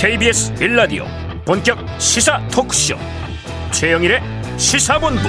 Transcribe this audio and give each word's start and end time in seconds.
KBS 0.00 0.54
빌라디오 0.54 1.04
본격 1.44 1.76
시사 1.98 2.40
토크쇼. 2.52 2.94
최영일의 3.72 4.20
시사본부. 4.56 5.22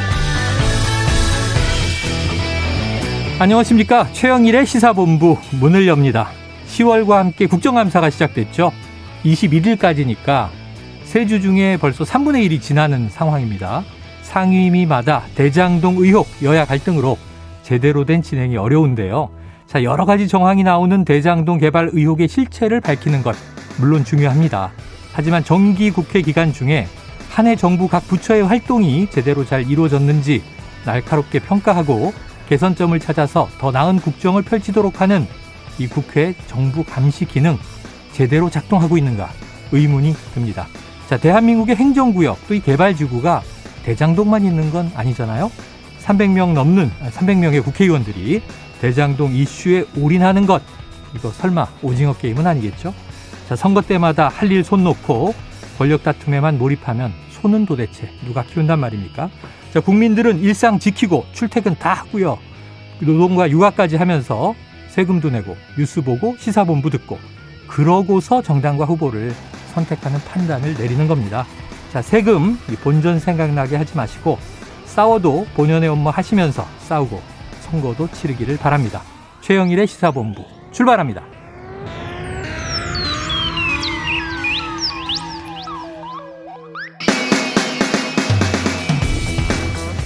안녕하십니까? 3.40 4.06
최영일의 4.12 4.68
시사본부 4.68 5.38
문을 5.60 5.88
엽니다. 5.88 6.30
10월과 6.68 7.16
함께 7.16 7.48
국정감사가 7.48 8.12
시작됐죠. 8.12 8.72
21일까지니까 9.26 10.50
세 11.04 11.26
주 11.26 11.42
중에 11.42 11.78
벌써 11.78 12.04
3분의 12.04 12.48
1이 12.48 12.62
지나는 12.62 13.10
상황입니다. 13.10 13.84
상임위마다 14.22 15.24
대장동 15.34 15.96
의혹 15.98 16.28
여야 16.44 16.66
갈등으로 16.66 17.18
제대로 17.64 18.06
된 18.06 18.22
진행이 18.22 18.56
어려운데요. 18.56 19.32
자 19.66 19.84
여러 19.84 20.06
가지 20.06 20.28
정황이 20.28 20.62
나오는 20.62 21.04
대장동 21.06 21.58
개발 21.58 21.90
의혹의 21.92 22.28
실체를 22.28 22.82
밝히는 22.82 23.24
것 23.24 23.36
물론 23.80 24.04
중요합니다. 24.04 24.72
하지만 25.14 25.44
정기 25.44 25.92
국회 25.92 26.22
기간 26.22 26.54
중에 26.54 26.88
한 27.30 27.48
해 27.48 27.56
정부 27.56 27.88
각 27.88 28.06
부처의 28.08 28.44
활동이 28.44 29.08
제대로 29.10 29.46
잘 29.46 29.70
이루어졌는지 29.70 30.44
날카롭게 30.86 31.40
평가하고 31.40 32.14
개선점을 32.50 33.00
찾아서 33.00 33.48
더 33.60 33.72
나은 33.72 34.00
국정을 34.00 34.42
펼치도록 34.42 35.00
하는 35.02 35.28
이 35.78 35.88
국회 35.88 36.34
정부 36.48 36.84
감시 36.84 37.26
기능 37.26 37.58
제대로 38.12 38.50
작동하고 38.50 38.98
있는가 38.98 39.30
의문이 39.72 40.14
듭니다. 40.34 40.68
자, 41.08 41.18
대한민국의 41.18 41.76
행정구역 41.76 42.48
또 42.48 42.56
이 42.56 42.60
개발지구가 42.60 43.44
대장동만 43.86 44.44
있는 44.44 44.72
건 44.72 44.92
아니잖아요. 44.96 45.52
300명 46.04 46.54
넘는 46.54 46.92
300명의 47.12 47.64
국회의원들이 47.64 48.42
대장동 48.82 49.34
이슈에 49.36 49.86
올인하는 49.98 50.46
것 50.46 50.62
이거 51.16 51.32
설마 51.32 51.68
오징어 51.84 52.14
게임은 52.14 52.46
아니겠죠? 52.46 52.94
자, 53.50 53.56
선거 53.56 53.82
때마다 53.82 54.28
할 54.28 54.52
일 54.52 54.64
손 54.64 54.84
놓고 54.84 55.34
권력 55.80 56.04
다툼에만 56.04 56.60
몰입하면 56.60 57.12
손은 57.32 57.66
도대체 57.66 58.08
누가 58.24 58.44
키운단 58.44 58.78
말입니까? 58.80 59.32
자, 59.74 59.80
국민들은 59.80 60.40
일상 60.40 60.78
지키고 60.78 61.26
출퇴근 61.34 61.76
다 61.80 61.94
하고요. 61.94 62.38
노동과 63.00 63.50
육아까지 63.50 63.96
하면서 63.96 64.54
세금도 64.90 65.32
내고 65.32 65.58
뉴스 65.76 66.04
보고 66.04 66.36
시사본부 66.38 66.92
듣고 66.92 67.18
그러고서 67.68 68.44
정당과 68.44 68.86
후보를 68.86 69.34
선택하는 69.74 70.20
판단을 70.20 70.76
내리는 70.76 71.08
겁니다. 71.08 71.48
자, 71.92 72.04
세금 72.04 72.60
본전 72.84 73.18
생각나게 73.18 73.78
하지 73.78 73.98
마시고 73.98 74.38
싸워도 74.86 75.48
본연의 75.56 75.90
업무 75.90 76.10
하시면서 76.10 76.68
싸우고 76.82 77.20
선거도 77.62 78.10
치르기를 78.12 78.58
바랍니다. 78.58 79.02
최영일의 79.42 79.88
시사본부 79.88 80.46
출발합니다. 80.72 81.24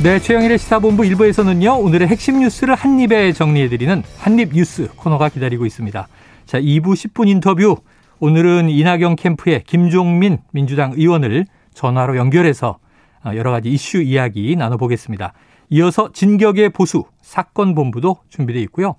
네, 0.03 0.19
최영일의 0.19 0.57
시사본부 0.57 1.03
1부에서는요, 1.03 1.81
오늘의 1.81 2.09
핵심 2.09 2.41
뉴스를 2.41 2.75
한입에 2.75 3.31
정리해드리는 3.31 4.03
한입뉴스 4.17 4.89
코너가 4.97 5.29
기다리고 5.29 5.65
있습니다. 5.65 6.09
자, 6.45 6.59
2부 6.59 6.87
10분 6.87 7.29
인터뷰. 7.29 7.77
오늘은 8.19 8.67
이낙연 8.67 9.15
캠프의 9.15 9.63
김종민 9.63 10.39
민주당 10.51 10.91
의원을 10.91 11.45
전화로 11.73 12.17
연결해서 12.17 12.79
어, 13.23 13.31
여러 13.33 13.51
가지 13.51 13.69
이슈 13.69 14.01
이야기 14.01 14.57
나눠보겠습니다. 14.57 15.31
이어서 15.69 16.11
진격의 16.11 16.71
보수 16.71 17.05
사건 17.21 17.73
본부도 17.73 18.17
준비되어 18.27 18.61
있고요. 18.63 18.95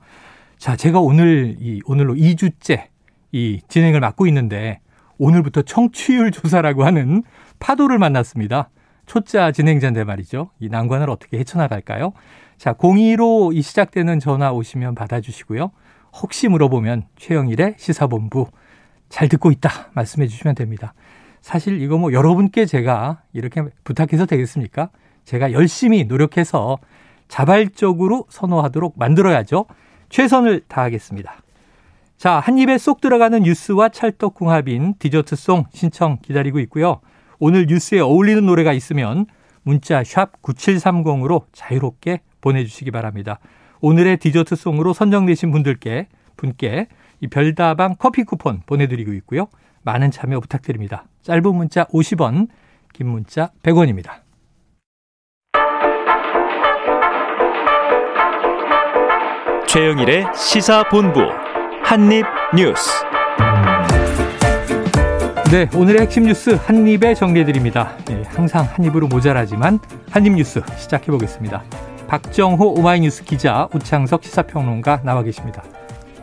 자, 0.57 0.75
제가 0.75 1.01
오늘 1.01 1.57
이 1.61 1.83
오늘로 1.85 2.15
2주째 2.15 2.85
이 3.31 3.61
진행을 3.69 4.01
맡고 4.01 4.27
있는데 4.29 4.81
오늘부터 5.19 5.63
청취율 5.63 6.31
조사라고 6.31 6.87
하는 6.87 7.25
파도를 7.59 7.99
만났습니다. 7.99 8.71
초짜 9.07 9.53
진행자인데 9.53 10.05
말이죠. 10.05 10.51
이 10.61 10.69
난관을 10.69 11.11
어떻게 11.11 11.39
헤쳐나갈까요? 11.39 12.13
자, 12.57 12.75
02로 12.75 13.55
이 13.55 13.63
시작되는 13.63 14.21
전화 14.21 14.53
오시면 14.53 14.95
받아주시고요. 14.95 15.71
혹시 16.23 16.49
물어보면 16.49 17.05
최영일의 17.17 17.75
시사본부 17.79 18.47
잘 19.09 19.29
듣고 19.29 19.51
있다 19.51 19.91
말씀해 19.95 20.27
주시면 20.27 20.55
됩니다. 20.55 20.95
사실 21.41 21.83
이거 21.83 21.99
뭐 21.99 22.13
여러분께 22.13 22.67
제가 22.67 23.23
이렇게 23.33 23.63
부탁해서 23.85 24.27
되겠습니까? 24.27 24.91
제가 25.25 25.53
열심히 25.53 26.05
노력해서 26.05 26.79
자발적으로 27.29 28.27
선호하도록 28.29 28.95
만들어야죠. 28.97 29.67
최선을 30.09 30.63
다하겠습니다. 30.69 31.35
자, 32.17 32.39
한 32.39 32.59
입에 32.59 32.79
쏙 32.79 33.01
들어가는 33.01 33.43
뉴스와 33.43 33.89
찰떡궁합인 33.89 34.95
디저트송 34.99 35.67
신청 35.73 36.19
기다리고 36.23 36.61
있고요. 36.61 37.01
오늘 37.39 37.67
뉴스에 37.67 38.01
어울리는 38.01 38.45
노래가 38.45 38.73
있으면 38.73 39.27
문자 39.63 40.05
샵 40.05 40.41
9730으로 40.43 41.45
자유롭게 41.53 42.21
보내주시기 42.41 42.91
바랍니다. 42.91 43.39
오늘의 43.81 44.19
디저트송으로 44.19 44.93
선정되신 44.93 45.51
분들께 45.51 46.09
분께 46.37 46.89
이 47.21 47.29
별다방 47.29 47.97
커피 47.99 48.25
쿠폰 48.25 48.63
보내드리고 48.67 49.13
있고요. 49.15 49.49
많은 49.83 50.11
참여 50.11 50.41
부탁드립니다. 50.41 51.05
짧은 51.23 51.55
문자 51.55 51.85
50원, 51.87 52.49
긴 52.93 53.09
문자 53.09 53.51
100원입니다. 53.63 54.25
최영일의 59.67 60.27
시사본부 60.35 61.21
한입뉴스. 61.83 63.14
네, 65.55 65.69
오늘의 65.73 66.01
핵심 66.01 66.25
뉴스 66.25 66.59
한 66.67 66.85
입에 66.85 67.15
정리해드립니다. 67.15 67.93
네, 68.07 68.25
항상 68.27 68.65
한 68.69 68.85
입으로 68.85 69.07
모자라지만 69.07 69.79
한 70.11 70.27
입 70.27 70.33
뉴스 70.33 70.61
시작해보겠습니다. 70.79 71.63
박정호 72.09 72.75
오마이뉴스 72.77 73.23
기자, 73.23 73.69
우창석 73.73 74.25
시사평론가 74.25 75.03
나와 75.05 75.23
계십니다. 75.23 75.63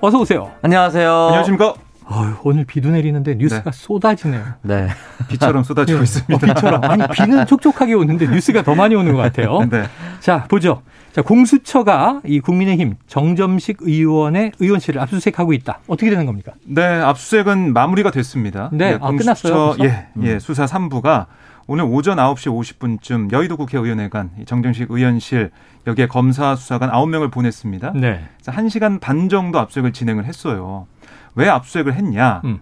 어서 0.01 0.19
오세요. 0.19 0.51
안녕하세요. 0.63 1.09
안녕하십니까? 1.27 1.75
어휴, 2.09 2.35
오늘 2.43 2.65
비도 2.65 2.89
내리는데 2.89 3.35
뉴스가 3.35 3.71
네. 3.71 3.77
쏟아지네요. 3.77 4.43
네. 4.63 4.89
비처럼 5.29 5.63
쏟아지고 5.63 5.99
네. 5.99 6.03
있습니다. 6.03 6.35
어, 6.35 6.53
비처럼. 6.53 6.83
아니, 6.83 7.03
비는 7.13 7.45
촉촉하게 7.45 7.93
오는데 7.93 8.27
뉴스가 8.27 8.63
더 8.63 8.75
많이 8.75 8.95
오는 8.95 9.13
것 9.13 9.19
같아요. 9.19 9.59
네. 9.69 9.83
자, 10.19 10.43
보죠. 10.49 10.81
자, 11.11 11.21
공수처가 11.21 12.21
이 12.25 12.39
국민의힘 12.39 12.95
정점식 13.07 13.79
의원의 13.81 14.53
의원실을 14.59 15.01
압수수색하고 15.01 15.51
있다. 15.53 15.79
어떻게 15.87 16.09
되는 16.09 16.25
겁니까? 16.25 16.53
네, 16.63 16.83
압수수색은 16.83 17.73
마무리가 17.73 18.11
됐습니다. 18.11 18.69
네, 18.71 18.91
네 18.91 18.99
아, 19.01 19.11
끝났어요. 19.11 19.75
예, 19.83 20.07
예, 20.21 20.39
수사 20.39 20.65
3부가 20.65 21.25
오늘 21.67 21.83
오전 21.85 22.17
9시 22.17 22.79
50분쯤 22.79 23.31
여의도 23.33 23.57
국회의원회관 23.57 24.31
정정식 24.45 24.89
의원실 24.89 25.51
여기에 25.85 26.07
검사 26.07 26.55
수사관 26.55 26.89
9명을 26.91 27.31
보냈습니다. 27.31 27.93
네. 27.95 28.23
1시간 28.43 28.99
반 28.99 29.27
정도 29.29 29.59
압수수색을 29.59 29.93
진행을 29.93 30.25
했어요. 30.25 30.87
왜 31.35 31.49
압수수색을 31.49 31.93
했냐? 31.93 32.41
음. 32.45 32.59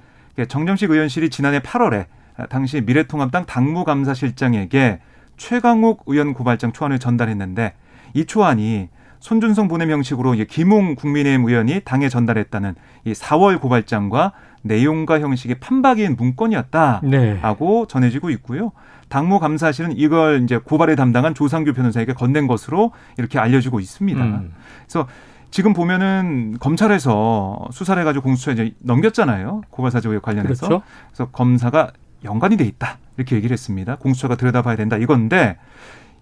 정정식 0.47 0.89
의원실이 0.89 1.29
지난해 1.29 1.59
8월에 1.59 2.05
당시 2.49 2.81
미래통합당 2.81 3.45
당무감사실장에게 3.45 4.99
최강욱 5.37 6.03
의원 6.05 6.33
고발장 6.33 6.71
초안을 6.71 6.99
전달했는데 6.99 7.73
이 8.13 8.25
초안이 8.25 8.89
손준성 9.19 9.67
보냄 9.67 9.91
형식으로 9.91 10.31
김웅 10.31 10.95
국민의힘 10.95 11.47
의원이 11.47 11.81
당에 11.83 12.09
전달했다는 12.09 12.75
이 13.05 13.11
4월 13.11 13.59
고발장과 13.59 14.31
내용과 14.61 15.19
형식이 15.19 15.55
판박인 15.55 16.15
문건이었다라고 16.15 17.07
네. 17.09 17.87
전해지고 17.87 18.29
있고요. 18.31 18.71
당무 19.09 19.39
감사실은 19.39 19.97
이걸 19.97 20.43
이제 20.43 20.57
고발에 20.57 20.95
담당한 20.95 21.33
조상규 21.33 21.73
변호사에게 21.73 22.13
건넨 22.13 22.47
것으로 22.47 22.91
이렇게 23.17 23.39
알려지고 23.39 23.79
있습니다. 23.79 24.21
음. 24.21 24.53
그래서 24.83 25.07
지금 25.51 25.73
보면은 25.73 26.57
검찰에서 26.59 27.67
수사를 27.71 27.99
해가지고 28.01 28.23
공수처에 28.23 28.73
넘겼잖아요. 28.79 29.63
고발사주 29.69 30.09
의혹 30.09 30.21
관련해서. 30.21 30.67
그렇죠. 30.67 30.83
그래서 31.07 31.31
검사가 31.31 31.91
연관이 32.23 32.57
돼 32.57 32.65
있다 32.65 32.99
이렇게 33.17 33.35
얘기를 33.35 33.53
했습니다. 33.53 33.95
공수처가 33.95 34.35
들여다봐야 34.35 34.75
된다 34.75 34.97
이건데 34.97 35.57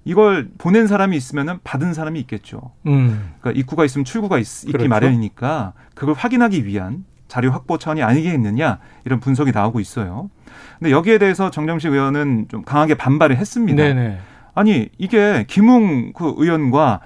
이걸 0.07 0.50
보낸 0.57 0.88
사람이 0.88 1.18
있으면은 1.18 1.59
받은 1.63 1.94
사람이 1.94 2.19
있겠죠. 2.21 2.71
음. 2.86 3.33
그러니까 3.42 3.59
입구가 3.59 3.83
있으면 3.83 4.06
출구가 4.06 4.38
있, 4.39 4.65
기 4.65 4.71
그렇죠. 4.71 4.88
마련이니까 4.88 5.74
그걸 5.95 6.15
확인하기 6.15 6.65
위한 6.65 7.04
자료 7.27 7.51
확보 7.51 7.77
차원이 7.77 8.01
아니겠느냐 8.01 8.80
이런 9.04 9.19
분석이 9.19 9.51
나오고 9.51 9.81
있어요. 9.81 10.30
근데 10.80 10.92
여기에 10.92 11.18
대해서 11.18 11.51
정정식 11.51 11.92
의원은 11.92 12.48
좀 12.50 12.63
강하게 12.63 12.95
반발을 12.95 13.36
했습니다. 13.36 13.83
네네. 13.83 14.19
아니 14.56 14.89
이게 14.98 15.45
김웅 15.48 16.13
그 16.13 16.33
의원과 16.38 17.01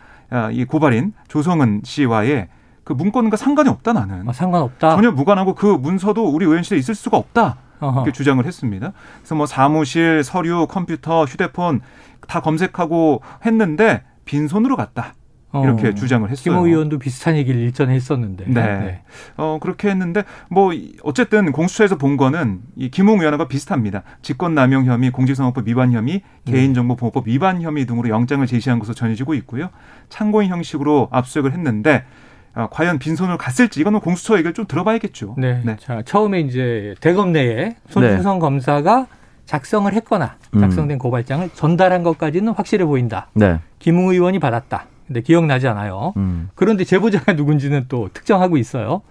이 0.51 0.63
고발인 0.65 1.13
조성은 1.27 1.81
씨와의 1.83 2.49
그 2.83 2.93
문건과 2.93 3.35
상관이 3.35 3.69
없다 3.69 3.93
나는. 3.93 4.29
아, 4.29 4.31
상관없다. 4.31 4.95
전혀 4.95 5.11
무관하고 5.11 5.55
그 5.55 5.65
문서도 5.65 6.23
우리 6.23 6.45
의원실에 6.45 6.77
있을 6.77 6.93
수가 6.93 7.17
없다. 7.17 7.57
이렇게 7.81 8.11
주장을 8.11 8.43
했습니다. 8.45 8.93
그래서 9.19 9.35
뭐 9.35 9.45
사무실, 9.45 10.23
서류, 10.23 10.67
컴퓨터, 10.67 11.25
휴대폰 11.25 11.81
다 12.27 12.41
검색하고 12.41 13.21
했는데 13.45 14.03
빈손으로 14.25 14.75
갔다. 14.75 15.15
이렇게 15.53 15.89
어, 15.89 15.93
주장을 15.93 16.29
했어요. 16.29 16.43
김호 16.43 16.65
의원도 16.65 16.97
비슷한 16.97 17.35
얘기를 17.35 17.59
일전에 17.59 17.93
했었는데. 17.93 18.45
네. 18.47 18.53
네. 18.53 19.01
어, 19.35 19.59
그렇게 19.61 19.89
했는데 19.89 20.23
뭐 20.49 20.71
어쨌든 21.03 21.51
공수처에서 21.51 21.97
본 21.97 22.15
거는 22.15 22.61
이 22.77 22.89
김웅 22.89 23.19
의원과 23.19 23.49
비슷합니다. 23.49 24.03
직권남용 24.21 24.85
혐의, 24.85 25.11
공직선거법 25.11 25.67
위반 25.67 25.91
혐의, 25.91 26.21
네. 26.45 26.51
개인정보보호법 26.53 27.27
위반 27.27 27.61
혐의 27.61 27.85
등으로 27.85 28.07
영장을 28.07 28.45
제시한 28.47 28.79
것으로 28.79 28.95
전해지고 28.95 29.33
있고요. 29.33 29.69
참고인 30.07 30.49
형식으로 30.49 31.09
압수수색을 31.11 31.51
했는데 31.51 32.05
어, 32.53 32.67
과연 32.69 32.99
빈손을 32.99 33.37
갔을지 33.37 33.79
이거는 33.79 33.99
공수처 33.99 34.35
얘기를 34.35 34.53
좀 34.53 34.65
들어봐야겠죠. 34.65 35.35
네. 35.37 35.61
네. 35.63 35.77
자, 35.79 36.01
처음에 36.03 36.41
이제 36.41 36.95
대검 36.99 37.31
내에 37.31 37.75
손준성 37.89 38.35
네. 38.35 38.39
검사가 38.39 39.07
작성을 39.45 39.91
했거나 39.91 40.37
음. 40.55 40.59
작성된 40.59 40.95
음. 40.95 40.99
고발장을 40.99 41.49
전달한 41.53 42.03
것까지는 42.03 42.53
확실해 42.53 42.85
보인다. 42.85 43.29
네. 43.33 43.59
김웅 43.79 44.09
의원이 44.09 44.39
받았다. 44.39 44.87
근데 45.07 45.21
기억나지 45.21 45.67
않아요. 45.67 46.13
음. 46.17 46.49
그런데 46.55 46.83
제보자가 46.83 47.33
누군지는 47.35 47.85
또 47.89 48.09
특정하고 48.13 48.57
있어요. 48.57 49.01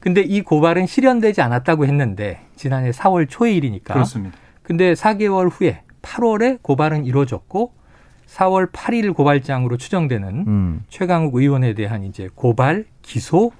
근데 0.00 0.20
이 0.20 0.42
고발은 0.42 0.86
실현되지 0.86 1.40
않았다고 1.42 1.86
했는데 1.86 2.40
지난해 2.54 2.90
4월 2.90 3.26
초의 3.28 3.56
일이니까. 3.56 3.94
그렇습니다. 3.94 4.36
근데 4.62 4.92
4개월 4.92 5.50
후에 5.52 5.82
8월에 6.02 6.62
고발은 6.62 7.04
이루어졌고 7.04 7.72
4월 8.28 8.70
8일 8.70 9.14
고발장으로 9.14 9.76
추정되는 9.76 10.44
음. 10.46 10.84
최강욱 10.88 11.34
의원에 11.34 11.74
대한 11.74 12.04
이제 12.04 12.28
고발, 12.34 12.84
기소, 13.02 13.52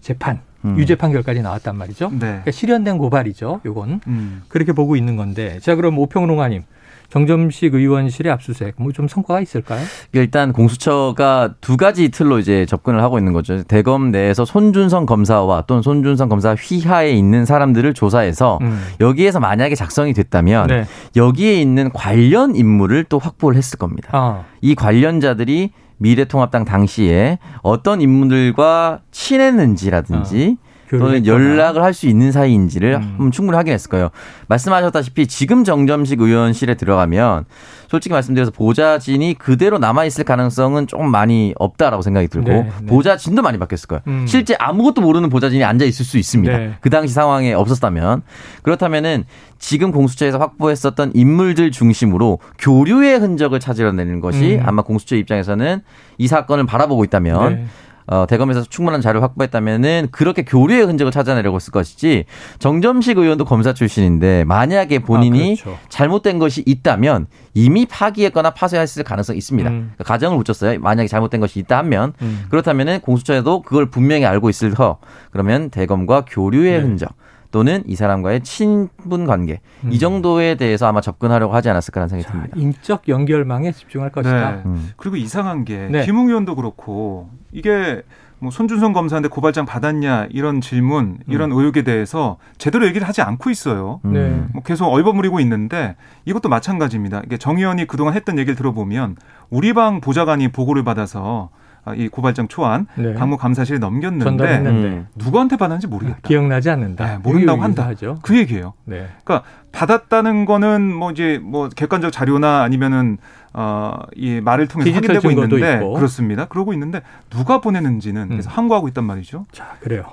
재판, 0.00 0.40
음. 0.64 0.76
유죄 0.78 0.96
판결까지 0.96 1.42
나왔단 1.42 1.76
말이죠. 1.76 2.10
네. 2.10 2.18
그러니까 2.18 2.50
실현된 2.50 2.98
고발이죠. 2.98 3.60
요건 3.64 4.00
음. 4.06 4.42
그렇게 4.48 4.72
보고 4.72 4.96
있는 4.96 5.16
건데. 5.16 5.58
자, 5.60 5.76
그럼 5.76 5.98
오평롱아님. 5.98 6.64
정점식 7.08 7.74
의원실의 7.74 8.32
압수수색 8.32 8.74
뭐 8.78 8.92
좀 8.92 9.08
성과가 9.08 9.40
있을까요? 9.40 9.84
일단 10.12 10.52
공수처가 10.52 11.54
두 11.60 11.76
가지 11.76 12.08
틀로 12.08 12.38
이제 12.38 12.64
접근을 12.66 13.02
하고 13.02 13.18
있는 13.18 13.32
거죠. 13.32 13.62
대검 13.64 14.10
내에서 14.10 14.44
손준성 14.44 15.04
검사와 15.06 15.64
또는 15.66 15.82
손준성 15.82 16.28
검사 16.30 16.54
휘하에 16.54 17.10
있는 17.10 17.44
사람들을 17.44 17.92
조사해서 17.94 18.58
음. 18.62 18.82
여기에서 19.00 19.38
만약에 19.40 19.74
작성이 19.74 20.14
됐다면 20.14 20.66
네. 20.68 20.84
여기에 21.14 21.60
있는 21.60 21.90
관련 21.92 22.56
인물을 22.56 23.04
또 23.04 23.18
확보를 23.18 23.56
했을 23.58 23.78
겁니다. 23.78 24.08
아. 24.12 24.44
이 24.62 24.74
관련자들이 24.74 25.70
미래통합당 25.98 26.64
당시에 26.64 27.38
어떤 27.62 28.00
인물들과 28.00 29.00
친했는지라든지 29.10 30.56
아. 30.92 30.98
또는 30.98 31.26
연락을 31.26 31.82
할 31.82 31.96
수 31.96 32.06
있는 32.06 32.30
사이인지를 32.30 32.96
음. 32.96 33.30
충분히 33.30 33.56
확인했을 33.56 33.88
거예요. 33.88 34.10
말씀하셨다시피 34.48 35.26
지금 35.26 35.64
정점식 35.64 36.20
의원실에 36.20 36.74
들어가면 36.74 37.46
솔직히 37.88 38.12
말씀드려서 38.12 38.50
보좌진이 38.50 39.34
그대로 39.38 39.78
남아있을 39.78 40.24
가능성은 40.24 40.88
조금 40.88 41.10
많이 41.10 41.54
없다라고 41.58 42.02
생각이 42.02 42.28
들고 42.28 42.48
네, 42.50 42.70
네. 42.80 42.86
보좌진도 42.86 43.40
많이 43.40 43.58
바뀌었을 43.58 43.86
거예요. 43.88 44.02
음. 44.08 44.26
실제 44.26 44.54
아무것도 44.58 45.00
모르는 45.00 45.30
보좌진이 45.30 45.64
앉아있을 45.64 46.04
수 46.04 46.18
있습니다. 46.18 46.58
네. 46.58 46.74
그 46.80 46.90
당시 46.90 47.14
상황에 47.14 47.54
없었다면. 47.54 48.22
그렇다면은 48.62 49.24
지금 49.58 49.90
공수처에서 49.90 50.38
확보했었던 50.38 51.12
인물들 51.14 51.70
중심으로 51.70 52.40
교류의 52.58 53.18
흔적을 53.20 53.58
찾으려내는 53.58 54.20
것이 54.20 54.56
음. 54.56 54.62
아마 54.66 54.82
공수처 54.82 55.16
입장에서는 55.16 55.80
이 56.18 56.26
사건을 56.26 56.66
바라보고 56.66 57.04
있다면 57.04 57.54
네. 57.54 57.66
어, 58.06 58.26
대검에서 58.28 58.62
충분한 58.62 59.00
자료를 59.00 59.22
확보했다면은 59.22 60.08
그렇게 60.12 60.44
교류의 60.44 60.84
흔적을 60.84 61.10
찾아내려고 61.10 61.56
했을 61.56 61.72
것이지 61.72 62.24
정점식 62.58 63.18
의원도 63.18 63.44
검사 63.44 63.72
출신인데 63.72 64.44
만약에 64.44 65.00
본인이 65.00 65.56
아, 65.58 65.62
그렇죠. 65.62 65.78
잘못된 65.88 66.38
것이 66.38 66.62
있다면 66.66 67.26
이미 67.54 67.86
파기했거나 67.86 68.50
파쇄했을 68.50 69.02
가능성이 69.02 69.38
있습니다. 69.38 69.68
음. 69.70 69.92
그러니까 69.94 70.04
가정을 70.04 70.42
붙였어요. 70.42 70.78
만약에 70.78 71.08
잘못된 71.08 71.40
것이 71.40 71.58
있다 71.58 71.78
하면 71.78 72.12
음. 72.22 72.44
그렇다면은 72.50 73.00
공수처에도 73.00 73.62
그걸 73.62 73.90
분명히 73.90 74.24
알고 74.24 74.50
있을 74.50 74.72
터 74.72 74.98
그러면 75.30 75.70
대검과 75.70 76.26
교류의 76.28 76.72
네. 76.72 76.78
흔적 76.78 77.10
또는 77.56 77.82
이 77.86 77.96
사람과의 77.96 78.42
친분 78.42 79.24
관계 79.24 79.60
음. 79.82 79.90
이 79.90 79.98
정도에 79.98 80.56
대해서 80.56 80.86
아마 80.86 81.00
접근하려고 81.00 81.54
하지 81.54 81.70
않았을까라는 81.70 82.10
생각이 82.10 82.26
자, 82.26 82.32
듭니다. 82.32 82.54
인적 82.54 83.08
연결망에 83.08 83.72
집중할 83.72 84.10
것이다. 84.10 84.50
네. 84.50 84.62
음. 84.66 84.90
그리고 84.98 85.16
이상한 85.16 85.64
게 85.64 85.88
네. 85.90 86.04
김웅 86.04 86.28
의원도 86.28 86.54
그렇고 86.54 87.30
이게 87.52 88.02
뭐 88.40 88.50
손준성 88.50 88.92
검사한테 88.92 89.30
고발장 89.30 89.64
받았냐 89.64 90.26
이런 90.32 90.60
질문 90.60 91.16
이런 91.28 91.50
음. 91.50 91.56
의혹에 91.56 91.80
대해서 91.80 92.36
제대로 92.58 92.86
얘기를 92.86 93.08
하지 93.08 93.22
않고 93.22 93.48
있어요. 93.48 94.00
음. 94.04 94.12
네. 94.12 94.44
뭐 94.52 94.62
계속 94.62 94.88
얼버무리고 94.88 95.40
있는데 95.40 95.96
이것도 96.26 96.50
마찬가지입니다. 96.50 97.22
이게 97.24 97.38
정 97.38 97.56
의원이 97.56 97.86
그동안 97.86 98.12
했던 98.12 98.38
얘기를 98.38 98.54
들어보면 98.54 99.16
우리 99.48 99.72
방 99.72 100.02
보좌관이 100.02 100.48
보고를 100.48 100.84
받아서 100.84 101.48
아, 101.54 101.65
이 101.94 102.08
고발장 102.08 102.48
초안 102.48 102.86
네. 102.96 103.14
강무 103.14 103.36
감사실에 103.36 103.78
넘겼는데 103.78 104.24
전달했는데. 104.24 104.88
음. 104.88 105.06
누구한테 105.14 105.56
받았는지 105.56 105.86
모르겠다. 105.86 106.18
기억나지 106.22 106.70
않는다. 106.70 107.06
네, 107.06 107.18
모른다고 107.22 107.62
한다. 107.62 107.86
하죠. 107.88 108.18
그 108.22 108.36
얘기예요. 108.36 108.74
네. 108.84 109.06
그러니까 109.24 109.46
받았다는 109.72 110.44
거는 110.46 110.92
뭐 110.92 111.10
이제 111.12 111.38
뭐 111.42 111.68
객관적 111.68 112.10
자료나 112.10 112.62
아니면은 112.62 113.18
어이 113.52 114.40
말을 114.40 114.68
통해서 114.68 114.90
확인되고 114.90 115.30
있는데 115.30 115.74
있고. 115.74 115.94
그렇습니다. 115.94 116.46
그러고 116.46 116.72
있는데 116.72 117.02
누가 117.30 117.60
보내는지는 117.60 118.22
음. 118.22 118.28
그래서 118.28 118.50
항거하고 118.50 118.88
있단 118.88 119.04
말이죠. 119.04 119.46
자, 119.52 119.76
그래요. 119.80 120.04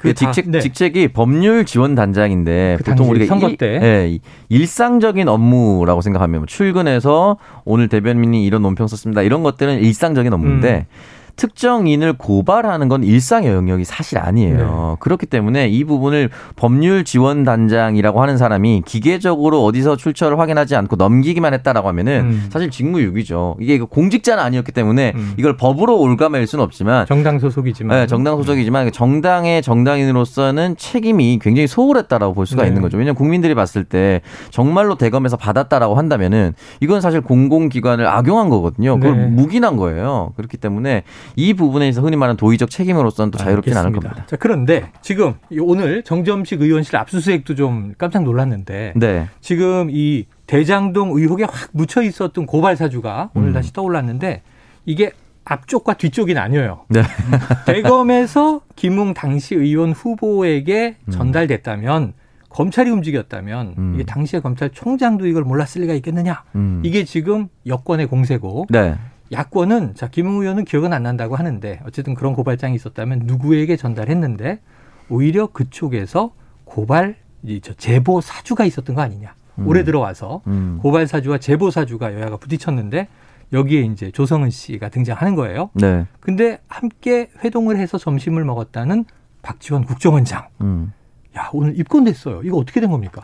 그 0.00 0.12
직책, 0.12 0.50
네. 0.50 0.58
직책이 0.58 1.08
법률 1.08 1.64
지원 1.64 1.94
단장인데 1.94 2.78
그 2.78 2.84
보통 2.84 3.10
우리가 3.10 3.26
선거 3.26 3.54
때 3.56 3.78
네, 3.78 4.18
일상적인 4.48 5.28
업무라고 5.28 6.00
생각하면 6.00 6.40
뭐 6.40 6.46
출근해서 6.46 7.36
오늘 7.64 7.86
대변인이 7.86 8.44
이런 8.44 8.62
논평 8.62 8.88
썼습니다. 8.88 9.22
이런 9.22 9.44
것들은 9.44 9.78
일상적인 9.78 10.32
업무인데 10.32 10.86
음. 10.90 11.17
특정인을 11.38 12.14
고발하는 12.14 12.88
건 12.88 13.04
일상의 13.04 13.52
영역이 13.52 13.84
사실 13.84 14.18
아니에요. 14.18 14.56
네. 14.56 14.96
그렇기 15.00 15.24
때문에 15.26 15.68
이 15.68 15.84
부분을 15.84 16.30
법률 16.56 17.04
지원 17.04 17.44
단장이라고 17.44 18.20
하는 18.20 18.36
사람이 18.36 18.82
기계적으로 18.84 19.64
어디서 19.64 19.96
출처를 19.96 20.38
확인하지 20.38 20.74
않고 20.74 20.96
넘기기만 20.96 21.54
했다라고 21.54 21.88
하면은 21.88 22.20
음. 22.20 22.48
사실 22.52 22.70
직무유기죠. 22.70 23.56
이게 23.60 23.78
그 23.78 23.86
공직자는 23.86 24.42
아니었기 24.42 24.72
때문에 24.72 25.12
음. 25.14 25.34
이걸 25.38 25.56
법으로 25.56 25.98
올가맬 26.00 26.44
수는 26.46 26.64
없지만 26.64 27.06
정당 27.06 27.38
소속이지만 27.38 27.96
네, 27.96 28.06
정당 28.06 28.36
소속이지만 28.36 28.90
정당의 28.90 29.62
정당인으로서는 29.62 30.76
책임이 30.76 31.38
굉장히 31.40 31.68
소홀했다라고 31.68 32.34
볼 32.34 32.46
수가 32.46 32.62
네. 32.62 32.68
있는 32.68 32.82
거죠. 32.82 32.96
왜냐하면 32.98 33.14
국민들이 33.14 33.54
봤을 33.54 33.84
때 33.84 34.22
정말로 34.50 34.96
대검에서 34.96 35.36
받았다라고 35.36 35.94
한다면은 35.94 36.54
이건 36.80 37.00
사실 37.00 37.20
공공기관을 37.20 38.06
악용한 38.08 38.48
거거든요. 38.48 38.98
그걸 38.98 39.16
네. 39.16 39.26
묵인한 39.26 39.76
거예요. 39.76 40.32
그렇기 40.36 40.56
때문에 40.56 41.04
이 41.36 41.54
부분에 41.54 41.88
있어 41.88 42.00
흔히 42.02 42.16
말하는 42.16 42.36
도의적 42.36 42.70
책임으로서는 42.70 43.30
또 43.30 43.38
자유롭지는 43.38 43.78
않을 43.78 43.92
겁니다. 43.92 44.24
자, 44.26 44.36
그런데 44.36 44.90
지금 45.02 45.34
오늘 45.60 46.02
정점식 46.02 46.60
의원실 46.60 46.96
압수수색도 46.96 47.54
좀 47.54 47.94
깜짝 47.98 48.22
놀랐는데 48.24 48.94
네. 48.96 49.28
지금 49.40 49.88
이 49.90 50.24
대장동 50.46 51.16
의혹에 51.16 51.44
확 51.44 51.70
묻혀 51.72 52.02
있었던 52.02 52.46
고발 52.46 52.76
사주가 52.76 53.30
오늘 53.34 53.48
음. 53.48 53.52
다시 53.52 53.72
떠올랐는데 53.72 54.42
이게 54.86 55.12
앞쪽과 55.44 55.94
뒤쪽이 55.94 56.34
나뉘어요. 56.34 56.84
네. 56.88 57.02
대검에서 57.66 58.60
김웅 58.76 59.14
당시 59.14 59.54
의원 59.54 59.92
후보에게 59.92 60.96
음. 61.04 61.10
전달됐다면 61.10 62.14
검찰이 62.48 62.90
움직였다면 62.90 63.74
음. 63.78 63.92
이게 63.94 64.04
당시에 64.04 64.40
검찰총장도 64.40 65.26
이걸 65.26 65.44
몰랐을 65.44 65.82
리가 65.82 65.94
있겠느냐? 65.94 66.44
음. 66.54 66.82
이게 66.84 67.04
지금 67.04 67.48
여권의 67.66 68.06
공세고 68.06 68.66
네. 68.70 68.96
야권은 69.32 69.94
자 69.94 70.08
김웅 70.08 70.40
의원은 70.40 70.64
기억은 70.64 70.92
안 70.92 71.02
난다고 71.02 71.36
하는데 71.36 71.80
어쨌든 71.84 72.14
그런 72.14 72.34
고발장이 72.34 72.74
있었다면 72.74 73.22
누구에게 73.24 73.76
전달했는데 73.76 74.60
오히려 75.08 75.46
그쪽에서 75.48 76.32
고발 76.64 77.16
이저 77.42 77.72
제보 77.74 78.20
사주가 78.20 78.64
있었던 78.64 78.96
거 78.96 79.02
아니냐. 79.02 79.34
음. 79.58 79.66
올해 79.66 79.84
들어와서 79.84 80.42
음. 80.46 80.78
고발 80.82 81.06
사주와 81.06 81.38
제보 81.38 81.70
사주가 81.70 82.14
여야가 82.14 82.36
부딪혔는데 82.36 83.08
여기에 83.52 83.82
이제 83.82 84.10
조성은 84.10 84.50
씨가 84.50 84.88
등장하는 84.90 85.34
거예요. 85.34 85.70
네. 85.74 86.06
근데 86.20 86.60
함께 86.68 87.30
회동을 87.42 87.76
해서 87.78 87.96
점심을 87.96 88.44
먹었다는 88.44 89.04
박지원 89.42 89.84
국정원장. 89.84 90.48
음. 90.60 90.92
야, 91.36 91.48
오늘 91.52 91.78
입건됐어요. 91.78 92.42
이거 92.42 92.58
어떻게 92.58 92.80
된 92.80 92.90
겁니까? 92.90 93.22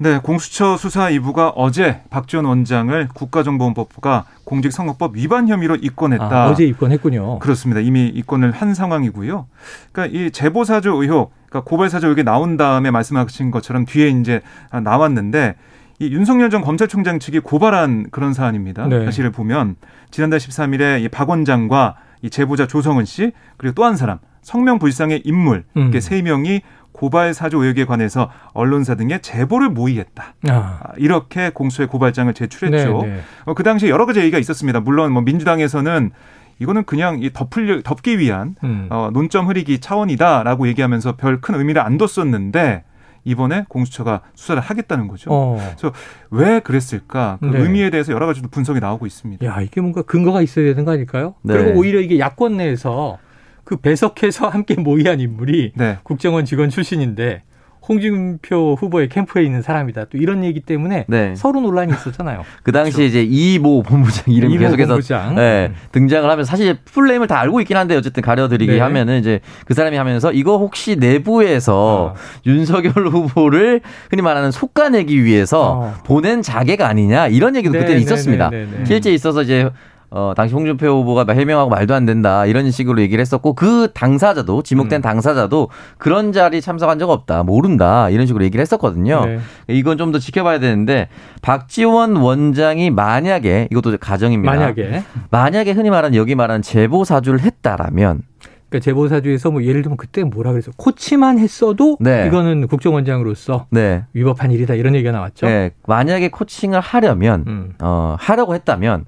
네, 0.00 0.20
공수처 0.22 0.76
수사 0.76 1.10
2부가 1.10 1.52
어제 1.56 2.02
박지원 2.10 2.44
원장을 2.44 3.08
국가정보원법부가 3.14 4.26
공직선거법 4.44 5.16
위반 5.16 5.48
혐의로 5.48 5.74
입건했다. 5.74 6.44
아, 6.44 6.48
어제 6.50 6.64
입건했군요. 6.64 7.40
그렇습니다. 7.40 7.80
이미 7.80 8.06
입건을 8.06 8.52
한 8.52 8.74
상황이고요. 8.74 9.46
그러니까 9.90 10.16
이 10.16 10.30
제보사주 10.30 10.90
의혹, 10.90 11.32
그러니까 11.48 11.68
고발사주 11.68 12.06
의혹이 12.06 12.22
나온 12.22 12.56
다음에 12.56 12.90
말씀하신 12.92 13.50
것처럼 13.50 13.86
뒤에 13.86 14.08
이제 14.08 14.40
나왔는데 14.72 15.56
이 15.98 16.06
윤석열 16.12 16.48
전 16.50 16.62
검찰총장 16.62 17.18
측이 17.18 17.40
고발한 17.40 18.10
그런 18.12 18.32
사안입니다. 18.32 18.86
네. 18.86 19.04
사실을 19.04 19.32
보면 19.32 19.74
지난달 20.12 20.38
13일에 20.38 21.02
이 21.02 21.08
박 21.08 21.28
원장과 21.28 21.96
이 22.22 22.30
제보자 22.30 22.66
조성은 22.68 23.04
씨 23.04 23.32
그리고 23.56 23.74
또 23.74 23.84
한 23.84 23.96
사람 23.96 24.18
성명 24.42 24.78
불상의 24.78 25.22
인물 25.24 25.64
음. 25.76 25.82
이렇게 25.82 26.00
세 26.00 26.22
명이 26.22 26.62
고발 26.98 27.32
사주 27.32 27.58
의혹에 27.58 27.84
관해서 27.84 28.28
언론사 28.54 28.96
등에 28.96 29.18
제보를 29.20 29.68
모의했다. 29.68 30.34
아. 30.48 30.80
이렇게 30.96 31.50
공수의 31.50 31.86
고발장을 31.86 32.34
제출했죠. 32.34 33.02
네, 33.02 33.08
네. 33.08 33.20
어, 33.44 33.54
그 33.54 33.62
당시에 33.62 33.88
여러 33.88 34.04
가지 34.04 34.18
얘기가 34.18 34.36
있었습니다. 34.38 34.80
물론 34.80 35.12
뭐 35.12 35.22
민주당에서는 35.22 36.10
이거는 36.58 36.82
그냥 36.82 37.20
이 37.22 37.30
덮을 37.32 37.84
덮기 37.84 38.18
위한 38.18 38.56
음. 38.64 38.88
어, 38.90 39.10
논점 39.12 39.46
흐리기 39.46 39.78
차원이다라고 39.78 40.66
얘기하면서 40.66 41.14
별 41.14 41.40
큰 41.40 41.54
의미를 41.54 41.82
안 41.82 41.98
뒀었는데 41.98 42.82
이번에 43.22 43.64
공수처가 43.68 44.22
수사를 44.34 44.60
하겠다는 44.60 45.06
거죠. 45.06 45.30
어. 45.32 45.56
그래서 45.76 45.94
왜 46.32 46.58
그랬을까? 46.58 47.38
그 47.40 47.46
네. 47.46 47.60
의미에 47.60 47.90
대해서 47.90 48.12
여러 48.12 48.26
가지 48.26 48.42
분석이 48.42 48.80
나오고 48.80 49.06
있습니다. 49.06 49.46
야, 49.46 49.60
이게 49.60 49.80
뭔가 49.80 50.02
근거가 50.02 50.42
있어야 50.42 50.64
되는 50.64 50.84
거 50.84 50.90
아닐까요? 50.90 51.34
네. 51.42 51.54
그리고 51.54 51.78
오히려 51.78 52.00
이게 52.00 52.18
야권 52.18 52.56
내에서 52.56 53.18
그 53.68 53.76
배석해서 53.76 54.48
함께 54.48 54.76
모의한 54.76 55.20
인물이 55.20 55.72
네. 55.76 55.98
국정원 56.02 56.46
직원 56.46 56.70
출신인데 56.70 57.42
홍준표 57.86 58.76
후보의 58.80 59.10
캠프에 59.10 59.44
있는 59.44 59.60
사람이다. 59.60 60.06
또 60.06 60.16
이런 60.16 60.42
얘기 60.42 60.60
때문에 60.60 61.04
네. 61.06 61.34
서로 61.36 61.60
논란이 61.60 61.92
있었잖아요. 61.92 62.44
그 62.64 62.72
당시 62.72 62.96
그렇죠. 62.96 63.08
이제 63.08 63.22
이모 63.22 63.82
본부장 63.82 64.24
이름 64.32 64.52
이 64.52 64.56
계속해서 64.56 64.94
본부장. 64.94 65.34
네, 65.34 65.72
등장을 65.92 66.30
하면서 66.30 66.48
사실 66.48 66.78
풀네임을 66.82 67.26
다 67.26 67.40
알고 67.40 67.60
있긴 67.60 67.76
한데 67.76 67.94
어쨌든 67.94 68.22
가려드리기 68.22 68.72
네. 68.72 68.80
하면은 68.80 69.18
이제 69.18 69.40
그 69.66 69.74
사람이 69.74 69.98
하면서 69.98 70.32
이거 70.32 70.56
혹시 70.56 70.96
내부에서 70.96 72.14
아. 72.16 72.40
윤석열 72.46 72.92
후보를 73.08 73.82
흔히 74.08 74.22
말하는 74.22 74.50
속가내기 74.50 75.24
위해서 75.24 75.72
어. 75.72 75.94
보낸 76.04 76.40
자객 76.40 76.80
아니냐 76.80 77.28
이런 77.28 77.54
얘기도 77.54 77.72
네, 77.72 77.80
그때는 77.80 77.98
네, 77.98 78.02
있었습니다. 78.02 78.48
네, 78.48 78.66
실제 78.86 79.12
있어서 79.12 79.42
이제 79.42 79.68
어, 80.10 80.32
당시 80.36 80.54
홍준표 80.54 80.86
후보가 80.86 81.26
해명하고 81.32 81.70
말도 81.70 81.94
안 81.94 82.06
된다 82.06 82.46
이런 82.46 82.70
식으로 82.70 83.00
얘기를 83.00 83.20
했었고 83.20 83.54
그 83.54 83.88
당사자도 83.92 84.62
지목된 84.62 85.00
음. 85.00 85.02
당사자도 85.02 85.68
그런 85.98 86.32
자리 86.32 86.60
참석한 86.60 86.98
적 86.98 87.10
없다 87.10 87.42
모른다 87.42 88.08
이런 88.10 88.26
식으로 88.26 88.44
얘기를 88.44 88.60
했었거든요. 88.62 89.24
네. 89.24 89.38
이건 89.68 89.96
좀 89.96 90.08
더 90.08 90.18
지켜봐야 90.18 90.58
되는데 90.58 91.08
박지원 91.42 92.16
원장이 92.16 92.88
만약에 92.90 93.68
이것도 93.70 93.98
가정입니다. 93.98 94.50
만약에 94.50 95.02
만약에 95.30 95.72
흔히 95.72 95.90
말하는 95.90 96.16
여기 96.16 96.34
말하는 96.34 96.62
제보 96.62 97.04
사주를 97.04 97.40
했다라면 97.40 98.22
그러니까 98.68 98.84
제보사주에서 98.84 99.50
뭐 99.50 99.62
예를 99.64 99.82
들면 99.82 99.96
그때 99.96 100.24
뭐라 100.24 100.52
그래서 100.52 100.70
코치만 100.76 101.38
했어도 101.38 101.96
네. 102.00 102.26
이거는 102.26 102.66
국정원장으로서 102.68 103.66
네. 103.70 104.04
위법한 104.12 104.50
일이다 104.50 104.74
이런 104.74 104.94
얘기가 104.94 105.10
나왔죠. 105.10 105.46
네. 105.46 105.70
만약에 105.86 106.28
코칭을 106.28 106.80
하려면 106.80 107.44
음. 107.46 107.72
어, 107.80 108.16
하려고 108.18 108.54
했다면 108.54 109.06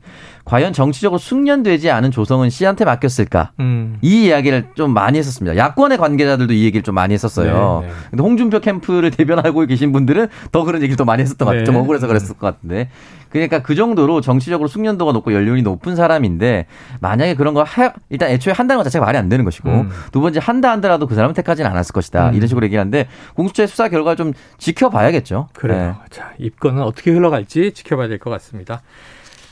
과연 0.51 0.73
정치적으로 0.73 1.19
숙련되지 1.21 1.93
않은 1.93 2.11
조성은 2.11 2.51
씨한테 2.51 2.85
맡겼을까? 2.85 3.53
음. 3.61 3.99
이 4.03 4.27
이야기를 4.27 4.71
좀 4.75 4.93
많이 4.93 5.17
했었습니다. 5.17 5.57
야권의 5.57 5.97
관계자들도 5.97 6.53
이 6.53 6.65
얘기를 6.65 6.83
좀 6.83 6.97
많이 6.97 7.15
했었어요. 7.15 7.83
네, 7.83 7.87
네. 7.87 7.95
근데 8.11 8.23
홍준표 8.25 8.59
캠프를 8.59 9.13
대변하고 9.15 9.65
계신 9.67 9.93
분들은 9.93 10.27
더 10.51 10.65
그런 10.65 10.83
얘기를 10.83 10.97
더 10.97 11.05
많이 11.05 11.23
했었던 11.23 11.47
것 11.47 11.53
같아요. 11.53 11.65
좀 11.67 11.77
네. 11.77 11.81
억울해서 11.81 12.09
그랬을 12.09 12.35
것 12.37 12.41
같은데. 12.41 12.89
그러니까 13.29 13.63
그 13.63 13.77
정도로 13.77 14.21
정치적으로 14.21 14.67
숙련도가 14.67 15.13
높고 15.13 15.33
연륜이 15.33 15.63
높은 15.63 15.95
사람인데 15.95 16.67
만약에 16.99 17.37
그런 17.37 17.55
거 17.55 17.63
하, 17.63 17.93
일단 18.09 18.29
애초에 18.31 18.53
한다는 18.53 18.79
것 18.81 18.83
자체가 18.83 19.05
말이 19.05 19.19
안 19.19 19.29
되는 19.29 19.45
것이고 19.45 19.71
음. 19.71 19.91
두 20.11 20.21
번째 20.21 20.41
한다 20.43 20.73
한다라도 20.73 21.07
그 21.07 21.15
사람은 21.15 21.35
택하지는 21.35 21.71
않았을 21.71 21.93
것이다. 21.93 22.31
음. 22.31 22.35
이런 22.35 22.49
식으로 22.49 22.67
얘기하는데 22.67 23.07
공수처의 23.37 23.69
수사 23.69 23.89
결과 23.89 24.11
를좀 24.11 24.33
지켜봐야겠죠. 24.59 25.47
그래요. 25.53 25.79
네. 25.79 25.95
자, 26.11 26.33
입건은 26.41 26.83
어떻게 26.83 27.13
흘러갈지 27.13 27.71
지켜봐야 27.73 28.09
될 28.09 28.19
것 28.19 28.31
같습니다. 28.31 28.83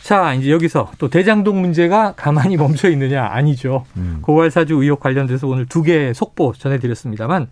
자, 0.08 0.32
이제 0.32 0.50
여기서 0.50 0.90
또 0.96 1.10
대장동 1.10 1.60
문제가 1.60 2.14
가만히 2.16 2.56
멈춰 2.56 2.88
있느냐? 2.88 3.26
아니죠. 3.26 3.84
음. 3.98 4.20
고발사주 4.22 4.76
의혹 4.76 5.00
관련돼서 5.00 5.46
오늘 5.46 5.66
두개 5.66 6.14
속보 6.14 6.54
전해드렸습니다.만 6.54 7.48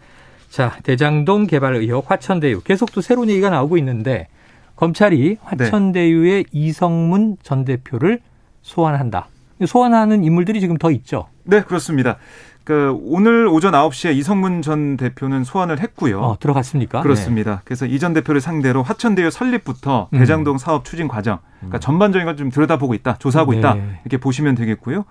자, 0.49 0.75
대장동 0.83 1.49
개발 1.49 1.75
의혹 1.75 2.11
화천대유 2.11 2.63
계속 2.63 2.93
또 2.93 3.03
새로운 3.03 3.29
얘기가 3.29 3.51
나오고 3.51 3.77
있는데 3.77 4.29
검찰이 4.75 5.37
화천대유의 5.43 6.45
네. 6.45 6.51
이성문 6.51 7.37
전 7.43 7.67
대표를 7.67 8.21
소환한다. 8.63 9.29
소환하는 9.67 10.25
인물들이 10.25 10.61
지금 10.61 10.79
더 10.79 10.91
있죠. 10.93 11.29
네, 11.45 11.61
그렇습니다. 11.61 12.17
그 12.67 12.99
오늘 13.05 13.47
오전 13.47 13.75
9시에 13.75 14.17
이성문 14.17 14.61
전 14.61 14.97
대표는 14.97 15.45
소환을 15.45 15.79
했고요. 15.79 16.21
어, 16.21 16.37
들어갔습니까? 16.41 17.01
그렇습니다. 17.01 17.53
네. 17.57 17.61
그래서 17.65 17.87
이 17.87 17.99
전 18.01 18.13
대표를 18.13 18.41
상대로 18.41 18.83
화천대유 18.83 19.31
설립부터 19.31 20.09
음. 20.13 20.19
대장동 20.19 20.59
사업 20.59 20.85
추진 20.85 21.07
과정, 21.07 21.39
그러니까 21.61 21.79
음. 21.79 21.81
전반적인 21.81 22.27
걸 22.27 22.37
좀 22.37 22.51
들여다보고 22.51 22.93
있다, 22.95 23.17
조사하고 23.21 23.53
네. 23.53 23.59
있다 23.59 23.77
이렇게 24.05 24.17
보시면 24.19 24.57
되겠고요. 24.57 25.05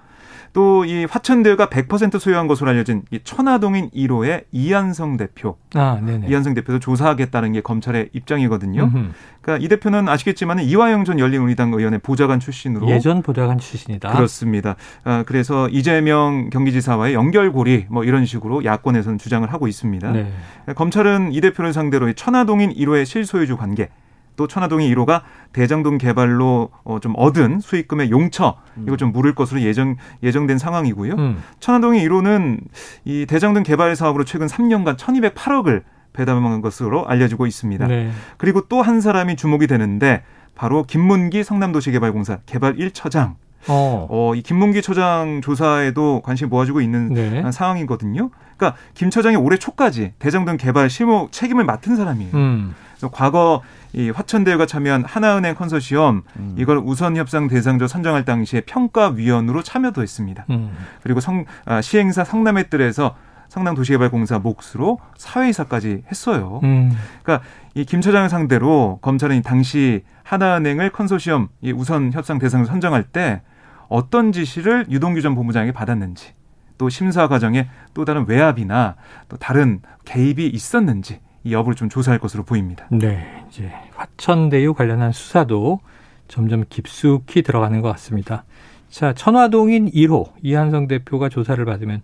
또 0.55 0.85
이 0.85 1.05
화천대유가 1.05 1.67
100% 1.67 2.19
소유한 2.19 2.47
것으로 2.47 2.69
알려진 2.69 3.03
이 3.11 3.19
천화동인 3.23 3.89
1호의 3.89 4.45
이한성 4.51 5.17
대표. 5.17 5.57
아, 5.73 5.99
네네. 6.01 6.27
이한성 6.29 6.53
대표도 6.53 6.79
조사하겠다는 6.79 7.53
게 7.53 7.61
검찰의 7.61 8.09
입장이거든요. 8.13 8.83
음흠. 8.83 9.11
그러니까 9.41 9.65
이 9.65 9.67
대표는 9.67 10.07
아시겠지만 10.07 10.59
이화영 10.59 11.05
전 11.05 11.19
열린우리당 11.19 11.73
의원의 11.73 11.99
보좌관 11.99 12.39
출신으로 12.39 12.89
예전 12.89 13.21
보좌관 13.21 13.57
출신이다. 13.57 14.13
그렇습니다. 14.13 14.75
아, 15.03 15.23
그래서 15.25 15.67
이재명 15.69 16.49
경기지사와의 16.49 17.13
연결고리 17.13 17.87
뭐 17.89 18.03
이런 18.03 18.25
식으로 18.25 18.63
야권에서는 18.63 19.17
주장을 19.17 19.51
하고 19.51 19.67
있습니다. 19.67 20.11
네. 20.11 20.31
검찰은 20.75 21.33
이 21.33 21.41
대표를 21.41 21.73
상대로 21.73 22.11
천화동인 22.13 22.73
1호의 22.73 23.05
실소유주 23.05 23.57
관계 23.57 23.89
또 24.35 24.47
천화동의 24.47 24.93
1호가 24.93 25.21
대장동 25.53 25.97
개발로 25.97 26.69
어, 26.83 26.99
좀 26.99 27.13
얻은 27.17 27.59
수익금의 27.59 28.11
용처 28.11 28.57
이걸 28.83 28.97
좀 28.97 29.11
물을 29.11 29.33
것으로 29.35 29.61
예정 29.61 29.95
예정된 30.23 30.57
상황이고요. 30.57 31.13
음. 31.13 31.43
천화동의 31.59 32.05
1호는 32.07 32.59
이 33.05 33.25
대장동 33.25 33.63
개발 33.63 33.95
사업으로 33.95 34.23
최근 34.25 34.47
3년간 34.47 34.97
1,208억을 34.97 35.83
배당한 36.13 36.61
것으로 36.61 37.05
알려지고 37.07 37.45
있습니다. 37.45 37.87
네. 37.87 38.11
그리고 38.37 38.61
또 38.67 38.81
한 38.81 39.01
사람이 39.01 39.35
주목이 39.35 39.67
되는데 39.67 40.23
바로 40.55 40.83
김문기 40.83 41.43
성남도시개발공사 41.43 42.39
개발 42.45 42.75
1처장. 42.77 43.33
어. 43.67 44.07
어, 44.09 44.35
이 44.35 44.41
김문기 44.43 44.81
처장 44.83 45.41
조사에도 45.41 46.21
관심 46.23 46.49
모아주고 46.49 46.81
있는 46.81 47.13
네. 47.13 47.51
상황이거든요. 47.51 48.29
그러니까 48.55 48.79
김 48.93 49.09
처장이 49.09 49.35
올해 49.35 49.57
초까지 49.57 50.13
대장동 50.19 50.57
개발 50.57 50.89
실무 50.89 51.27
책임을 51.31 51.65
맡은 51.65 51.95
사람이에요. 51.95 52.31
음. 52.35 52.75
과거 53.11 53.61
이 53.95 54.09
화천대유가 54.09 54.65
참여한 54.65 55.05
하나은행 55.05 55.55
컨소시엄 55.55 56.23
음. 56.35 56.55
이걸 56.57 56.77
우선 56.83 57.15
협상 57.15 57.47
대상자 57.47 57.87
선정할 57.87 58.25
당시에 58.25 58.61
평가위원으로 58.61 59.63
참여도 59.63 60.01
했습니다. 60.01 60.45
음. 60.49 60.75
그리고 61.01 61.21
성, 61.21 61.45
아, 61.63 61.81
시행사 61.81 62.25
성남의 62.25 62.69
뜰에서 62.69 63.15
성남도시개발공사 63.47 64.39
몫으로 64.39 64.99
사회이사까지 65.17 66.03
했어요. 66.11 66.59
음. 66.63 66.91
그러니까 67.23 67.47
이 67.73 67.85
김 67.85 68.01
처장을 68.01 68.27
상대로 68.27 68.99
검찰은 69.01 69.41
당시 69.43 70.03
하나은행을 70.23 70.89
컨소시엄 70.89 71.47
이 71.61 71.71
우선 71.71 72.11
협상 72.11 72.37
대상자 72.37 72.71
선정할 72.71 73.03
때 73.03 73.43
어떤 73.87 74.31
지시를 74.33 74.87
유동규 74.89 75.21
전 75.21 75.35
본부장에게 75.35 75.71
받았는지 75.71 76.33
또 76.77 76.89
심사 76.89 77.27
과정에 77.29 77.69
또 77.93 78.03
다른 78.03 78.25
외압이나 78.27 78.95
또 79.29 79.37
다른 79.37 79.81
개입이 80.03 80.47
있었는지 80.47 81.19
이 81.45 81.53
여부를 81.53 81.75
좀 81.75 81.87
조사할 81.87 82.19
것으로 82.19 82.43
보입니다. 82.43 82.85
네, 82.91 83.45
이제 83.47 83.71
화천대유 83.95 84.73
관련한 84.73 85.11
수사도 85.13 85.79
점점 86.27 86.65
깊숙이 86.69 87.43
들어가는 87.43 87.79
것 87.81 87.89
같습니다. 87.91 88.43
자, 88.89 89.13
천화동인 89.13 89.89
1호 89.91 90.31
이한성 90.41 90.87
대표가 90.87 91.29
조사를 91.29 91.63
받으면 91.63 92.01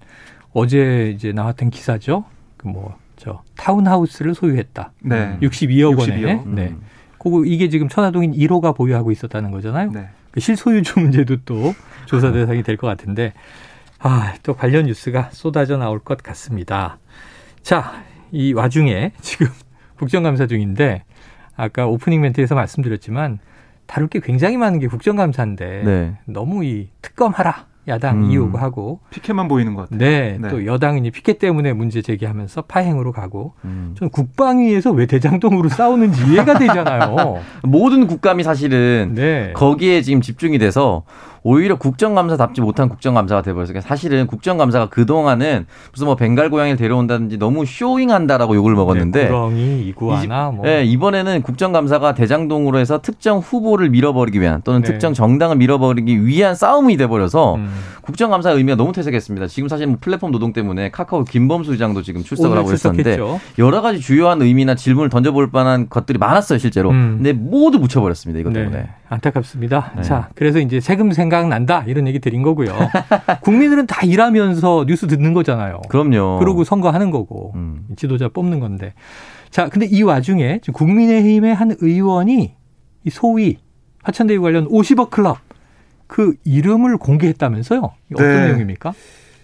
어제 0.54 1.12
이제 1.14 1.34
나왔던 1.34 1.70
기사죠. 1.72 2.24
그 2.58 2.70
뭐 2.70 2.96
저 3.18 3.44
타운하우스를 3.56 4.34
소유했다. 4.34 4.94
네. 5.04 5.38
62억 5.44 5.96
원에. 6.00 6.22
62억. 6.22 6.48
네. 6.48 6.70
음. 6.70 6.82
그거 7.20 7.46
이게 7.46 7.70
지금 7.70 7.88
천화동인 7.88 8.32
1호가 8.34 8.76
보유하고 8.76 9.12
있었다는 9.12 9.52
거잖아요. 9.52 9.92
네. 9.92 10.10
그 10.32 10.40
실소유주 10.40 10.98
문제도 11.02 11.36
또 11.46 11.76
조사 12.08 12.32
대상이 12.32 12.64
될 12.64 12.78
것 12.78 12.88
같은데 12.88 13.34
아, 14.00 14.34
또 14.42 14.56
관련 14.56 14.86
뉴스가 14.88 15.30
쏟아져 15.34 15.78
나올 15.78 16.00
것 16.00 16.18
같습니다. 16.24 16.98
자, 17.62 18.02
이 18.32 18.54
와중에 18.54 19.12
지금 19.22 19.48
국정감사 19.98 20.48
중인데 20.48 21.04
아까 21.56 21.88
오프닝 21.88 22.22
멘트에서 22.22 22.56
말씀드렸지만 22.56 23.40
다룰 23.86 24.08
게 24.08 24.20
굉장히 24.20 24.58
많은 24.58 24.80
게 24.80 24.88
국정감사인데 24.88 25.84
네. 25.84 26.18
너무 26.26 26.64
이 26.64 26.90
특검하라 27.02 27.68
야당 27.88 28.26
음. 28.26 28.32
이유하고 28.32 29.00
피켓만 29.10 29.48
보이는 29.48 29.74
것 29.74 29.90
같아요. 29.90 30.00
네, 30.00 30.38
네. 30.40 30.50
또 30.50 30.66
여당은 30.66 31.06
이 31.06 31.12
피켓 31.12 31.40
때문에 31.40 31.74
문제 31.74 32.02
제기하면서 32.02 32.64
파행으로 32.64 33.12
가고 33.12 33.54
음. 33.66 33.96
전 33.98 34.10
국방위에서 34.10 34.92
왜 34.92 35.08
대장동으로 35.08 35.68
싸우는지 35.70 36.32
이해가 36.32 36.60
되잖아요. 36.60 37.42
모든 37.64 38.06
국감이 38.06 38.44
사실은 38.44 39.14
네. 39.16 39.52
거기에 39.56 40.04
지금 40.04 40.22
집중이 40.22 40.60
돼서 40.60 41.04
오히려 41.44 41.76
국정감사답지 41.76 42.62
못한 42.62 42.88
국정감사가 42.88 43.42
돼버렸어요. 43.42 43.82
사실은 43.82 44.28
국정감사가 44.28 44.90
그동안은 44.90 45.66
무슨 45.92 46.06
뭐 46.06 46.16
벵갈 46.16 46.50
고양이를 46.50 46.78
데려온다든지 46.78 47.38
너무 47.40 47.66
쇼잉한다라고 47.66 48.56
욕을 48.56 48.76
먹었는데. 48.76 49.24
네, 49.24 49.28
구렁이, 49.28 49.88
이구아나 49.88 50.52
뭐. 50.52 50.66
네, 50.66 50.84
이번에는 50.86 51.42
국정감사가 51.42 52.14
대장동으로 52.14 52.78
해서 52.78 53.02
특정 53.02 53.40
후보를 53.40 53.90
밀어버리기 53.90 54.40
위한 54.40 54.62
또는 54.64 54.82
네. 54.82 54.92
특정 54.92 55.14
정당을 55.14 55.56
밀어버리기 55.58 56.26
위한 56.26 56.54
싸움이 56.54 56.98
돼버려서 56.98 57.56
음. 57.56 57.70
국정감사의 58.02 58.58
의미가 58.58 58.76
너무 58.76 58.92
퇴색했습니다. 58.94 59.48
지금 59.48 59.68
사실 59.68 59.88
뭐 59.88 59.98
플랫폼 60.00 60.32
노동 60.32 60.54
때문에 60.54 60.92
카카오 60.92 61.24
김범수 61.24 61.72
의장도 61.72 62.02
지금 62.04 62.24
출석을 62.24 62.58
하고 62.58 62.72
있었는데 62.74 63.18
여러 63.58 63.82
가지 63.82 64.00
주요한 64.00 64.42
의미나 64.42 64.76
질문을 64.76 65.10
던져볼 65.10 65.50
만한 65.52 65.90
것들이 65.90 66.18
많았어요 66.20 66.60
실제로. 66.60 66.92
음. 66.92 67.16
근데 67.18 67.34
모두 67.34 67.80
묻혀버렸습니다 67.80 68.40
이것 68.40 68.54
네. 68.54 68.60
때문에. 68.60 68.90
안타깝습니다. 69.10 69.92
네. 69.98 70.04
자, 70.04 70.30
그래서 70.36 70.60
이제 70.60 70.80
세금 70.80 71.12
생 71.12 71.31
생각난다 71.32 71.84
이런 71.88 72.08
얘기 72.08 72.20
드린 72.20 72.44
거고요. 72.44 72.76
국민들은 73.42 73.88
다 73.88 74.06
일하면서 74.06 74.86
뉴스 74.88 75.08
듣는 75.08 75.34
거잖아요. 75.34 75.82
그럼요. 75.90 76.40
그러고 76.40 76.64
선거하는 76.64 77.10
거고 77.10 77.54
음. 77.56 77.86
지도자 77.96 78.28
뽑는 78.28 78.60
건데. 78.60 78.94
자, 79.50 79.70
근데 79.70 79.86
이 79.86 80.04
와중에 80.04 80.60
지금 80.62 80.74
국민의힘의 80.74 81.56
한 81.56 81.76
의원이 81.80 82.54
이 83.06 83.10
소위 83.10 83.58
화천대유 84.04 84.42
관련 84.42 84.68
50억 84.68 85.10
클럽 85.10 85.38
그 86.08 86.36
이름을 86.44 86.98
공개했다면서요? 86.98 87.92
어떤 88.14 88.28
네. 88.28 88.46
내용입니까? 88.48 88.94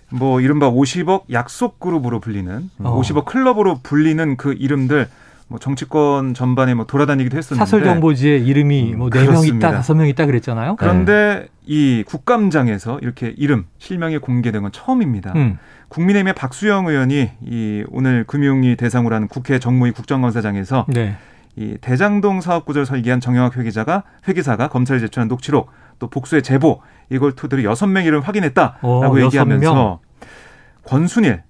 뭐 0.10 0.42
이른바 0.42 0.70
50억 0.70 1.24
약속 1.32 1.80
그룹으로 1.80 2.20
불리는 2.20 2.70
어. 2.80 3.02
50억 3.02 3.26
클럽으로 3.26 3.80
불리는 3.84 4.38
그 4.38 4.54
이름들 4.54 5.08
뭐 5.50 5.60
정치권 5.60 6.34
전반에 6.34 6.74
뭐 6.74 6.86
돌아다니기도 6.86 7.38
했었는데 7.38 7.66
사설 7.66 7.84
정보지에 7.84 8.38
이름이 8.38 8.96
뭐네명 8.96 9.46
있다, 9.46 9.72
다섯 9.72 9.96
명 9.96 10.08
있다 10.08 10.26
그랬잖아요. 10.26 10.76
그런데 10.76 11.46
네. 11.46 11.48
이 11.66 12.04
국감장에서 12.06 13.00
이렇게 13.02 13.34
이름 13.38 13.66
실명이 13.78 14.18
공개된 14.18 14.62
건 14.62 14.72
처음입니다. 14.72 15.32
음. 15.36 15.58
국민의힘의 15.88 16.34
박수영 16.34 16.88
의원이 16.88 17.32
이 17.46 17.84
오늘 17.90 18.26
금융위 18.26 18.76
대상으로 18.76 19.16
하는 19.16 19.30
국회 19.30 19.58
정무위 19.58 19.92
국정감사장에서 19.92 20.86
네. 20.90 21.16
이 21.56 21.78
대장동 21.80 22.42
사업 22.42 22.66
구조를 22.66 22.86
설계한 22.86 23.22
정영학 23.22 23.58
회계자가 23.58 24.04
회계사가 24.28 24.68
검찰에 24.68 25.00
제출한 25.00 25.30
녹취록 25.30 25.70
또 25.98 26.10
복수의 26.10 26.44
제보 26.44 26.82
이걸 27.10 27.32
토대로 27.32 27.64
여섯 27.64 27.88
명 27.88 28.04
이름 28.04 28.22
확인했다라고 28.22 29.10
오, 29.10 29.22
얘기하면서 29.22 30.02
권순일, 30.84 31.44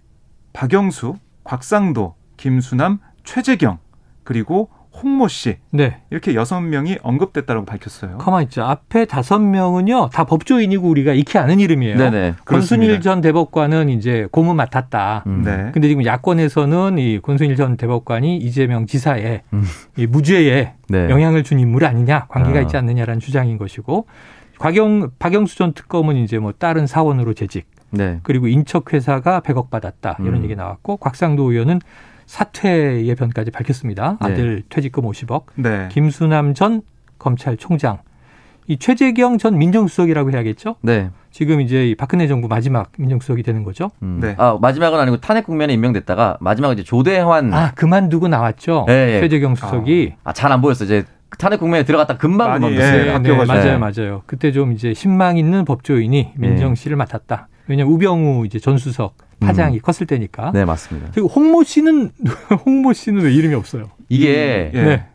박영수, 0.54 1.16
곽상도, 1.44 2.16
김수남, 2.38 3.00
최재경 3.24 3.80
그리고 4.28 4.68
홍모 5.02 5.30
씨 5.30 5.56
네. 5.70 6.02
이렇게 6.10 6.36
여섯 6.36 6.60
명이 6.60 6.98
언급됐다고 7.02 7.64
밝혔어요. 7.64 8.18
가만 8.18 8.44
있죠. 8.44 8.62
앞에 8.62 9.06
다섯 9.06 9.40
명은요 9.40 10.10
다 10.12 10.26
법조인이고 10.26 10.86
우리가 10.86 11.14
익히 11.14 11.38
아는 11.38 11.62
이름이에요. 11.62 11.98
네네. 11.98 12.34
권순일 12.44 13.00
전 13.00 13.22
대법관은 13.22 13.88
이제 13.88 14.28
고문 14.34 14.58
맡았다. 14.58 15.24
음. 15.28 15.44
네. 15.46 15.70
근데 15.72 15.88
지금 15.88 16.04
야권에서는 16.04 16.98
이 16.98 17.20
권순일 17.22 17.56
전 17.56 17.78
대법관이 17.78 18.36
이재명 18.36 18.86
지사의 18.86 19.44
음. 19.54 19.64
이 19.96 20.08
무죄에 20.08 20.74
네. 20.90 21.10
영향을 21.10 21.44
준 21.44 21.62
인물이 21.62 21.86
아니냐, 21.86 22.26
관계가 22.28 22.60
아. 22.60 22.62
있지 22.64 22.76
않느냐라는 22.76 23.22
주장인 23.22 23.58
것이고 23.58 24.08
곽영 24.60 25.12
박영수 25.20 25.58
전 25.58 25.72
특검은 25.72 26.18
이제 26.18 26.38
뭐 26.38 26.52
다른 26.52 26.86
사원으로 26.86 27.34
재직. 27.34 27.70
네. 27.92 28.20
그리고 28.24 28.48
인척 28.48 28.92
회사가 28.92 29.40
100억 29.40 29.70
받았다 29.70 30.18
이런 30.20 30.36
음. 30.36 30.44
얘기 30.44 30.58
나왔고 30.58 30.98
곽상도 30.98 31.50
의원은 31.50 31.80
사퇴 32.28 33.06
예변까지 33.06 33.52
밝혔습니다. 33.52 34.18
네. 34.22 34.28
아들 34.28 34.56
네. 34.58 34.62
퇴직금 34.70 35.04
50억. 35.06 35.44
네. 35.56 35.88
김수남 35.92 36.54
전 36.54 36.82
검찰총장. 37.18 38.00
이 38.70 38.78
최재경 38.78 39.38
전 39.38 39.58
민정수석이라고 39.58 40.32
해야겠죠? 40.32 40.76
네. 40.82 41.10
지금 41.32 41.62
이제 41.62 41.96
박근혜 41.98 42.28
정부 42.28 42.50
마지막 42.50 42.92
민정수석이 42.98 43.42
되는 43.42 43.64
거죠. 43.64 43.90
음. 44.04 44.20
네. 44.22 44.36
아 44.38 44.58
마지막은 44.62 45.00
아니고 45.00 45.18
탄핵 45.22 45.46
국면에 45.46 45.74
임명됐다가 45.74 46.38
마지막 46.42 46.74
이제 46.74 46.84
조대환. 46.84 47.54
아 47.54 47.72
그만두고 47.72 48.28
나왔죠. 48.28 48.84
네, 48.88 49.22
최재경 49.22 49.56
수석이. 49.56 50.16
아, 50.26 50.34
잘 50.34 50.52
안 50.52 50.62
보였어. 50.62 50.84
이제 50.84 51.06
탄핵 51.38 51.62
국면에 51.62 51.84
들어갔다 51.84 52.18
금방 52.18 52.60
그만뒀어요. 52.60 53.14
예, 53.14 53.20
네, 53.20 53.46
맞아요, 53.46 53.80
맞아요. 53.80 54.24
그때 54.26 54.52
좀 54.52 54.74
이제 54.74 54.94
신망 54.94 55.38
있는 55.38 55.64
법조인이 55.64 56.34
민정실을 56.36 56.98
맡았다. 56.98 57.48
왜냐면 57.68 57.94
우병우 57.94 58.46
이제 58.46 58.60
전 58.60 58.78
수석 58.78 59.16
파장이 59.40 59.78
음. 59.78 59.82
컸을 59.82 60.08
때니까. 60.08 60.52
네, 60.54 60.66
맞습니다. 60.66 61.10
그리고 61.14 61.28
홍모 61.28 61.64
씨는 61.64 62.12
홍모 62.66 62.94
씨는 62.94 63.22
왜 63.24 63.34
이름이 63.34 63.54
없어요? 63.56 63.90
이게 64.10 64.72
음, 64.74 64.80
예. 64.80 64.84
네. 64.84 65.06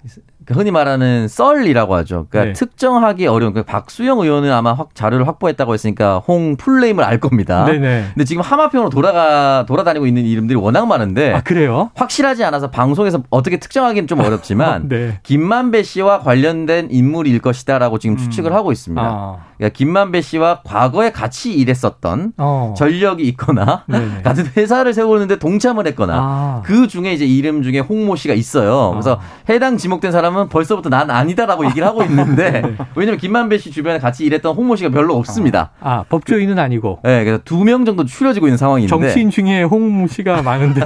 그 0.44 0.54
흔히 0.54 0.70
말하는 0.70 1.28
썰이라고 1.28 1.94
하죠. 1.96 2.26
그러니까 2.30 2.52
네. 2.52 2.52
특정하기 2.52 3.26
어려운. 3.26 3.52
그러니까 3.52 3.70
박수영 3.70 4.20
의원은 4.20 4.50
아마 4.52 4.72
확 4.72 4.94
자료를 4.94 5.26
확보했다고 5.28 5.75
했으니까 5.75 6.18
홍 6.18 6.56
풀네임을 6.56 7.04
알 7.04 7.20
겁니다. 7.20 7.64
네네. 7.64 8.06
근데 8.14 8.25
지금 8.25 8.42
하마평으로 8.42 8.90
돌아가 8.90 9.64
돌아다니고 9.66 10.07
있는 10.07 10.24
이름들이 10.24 10.59
워낙 10.59 10.87
많은데. 10.87 11.33
아 11.33 11.40
그래요? 11.40 11.90
확실하지 11.94 12.44
않아서 12.44 12.70
방송에서 12.70 13.22
어떻게 13.31 13.59
특정하기는 13.59 14.07
좀 14.07 14.20
어렵지만 14.20 14.88
네. 14.90 15.18
김만배 15.22 15.83
씨와 15.83 16.20
관련된 16.20 16.88
인물일 16.90 17.38
것이다라고 17.40 17.98
지금 17.98 18.16
음. 18.16 18.18
추측을 18.18 18.52
하고 18.52 18.72
있습니다. 18.72 19.02
아. 19.02 19.37
그러니까 19.57 19.76
김만배 19.76 20.20
씨와 20.22 20.62
과거에 20.64 21.12
같이 21.12 21.52
일했었던 21.55 22.33
어. 22.38 22.74
전력이 22.76 23.22
있거나 23.28 23.85
네네. 23.87 24.22
같은 24.24 24.46
회사를 24.57 24.92
세우는데 24.94 25.38
동참을 25.38 25.87
했거나 25.88 26.14
아. 26.16 26.62
그 26.64 26.88
중에 26.88 27.12
이제 27.12 27.24
이름 27.24 27.62
중에 27.62 27.78
홍모 27.78 28.16
씨가 28.16 28.35
있어요. 28.35 28.90
그래서 28.90 29.14
아. 29.20 29.20
해당 29.48 29.76
지목된 29.76 30.11
사람은 30.11 30.32
사람은 30.33 30.49
벌써부터 30.49 30.88
난 30.88 31.11
아니다라고 31.11 31.64
얘기를 31.66 31.87
하고 31.87 32.03
있는데 32.03 32.51
네. 32.62 32.77
왜냐면 32.97 33.18
김만배 33.18 33.59
씨 33.59 33.71
주변에 33.71 33.99
같이 33.99 34.25
일했던 34.25 34.55
홍모 34.55 34.77
씨가 34.77 34.90
별로 34.90 35.14
없습니다. 35.16 35.71
아, 35.81 35.92
아 35.92 36.05
법조인은 36.09 36.59
아니고. 36.59 37.01
네, 37.05 37.25
그래서 37.25 37.42
두 37.45 37.62
명 37.62 37.85
정도 37.85 38.05
추려지고 38.05 38.47
있는 38.49 38.57
상황인데. 38.57 38.88
정치인 38.88 39.31
중에 39.31 39.62
홍모 39.62 40.09
씨가 40.09 40.42
많은데 40.42 40.81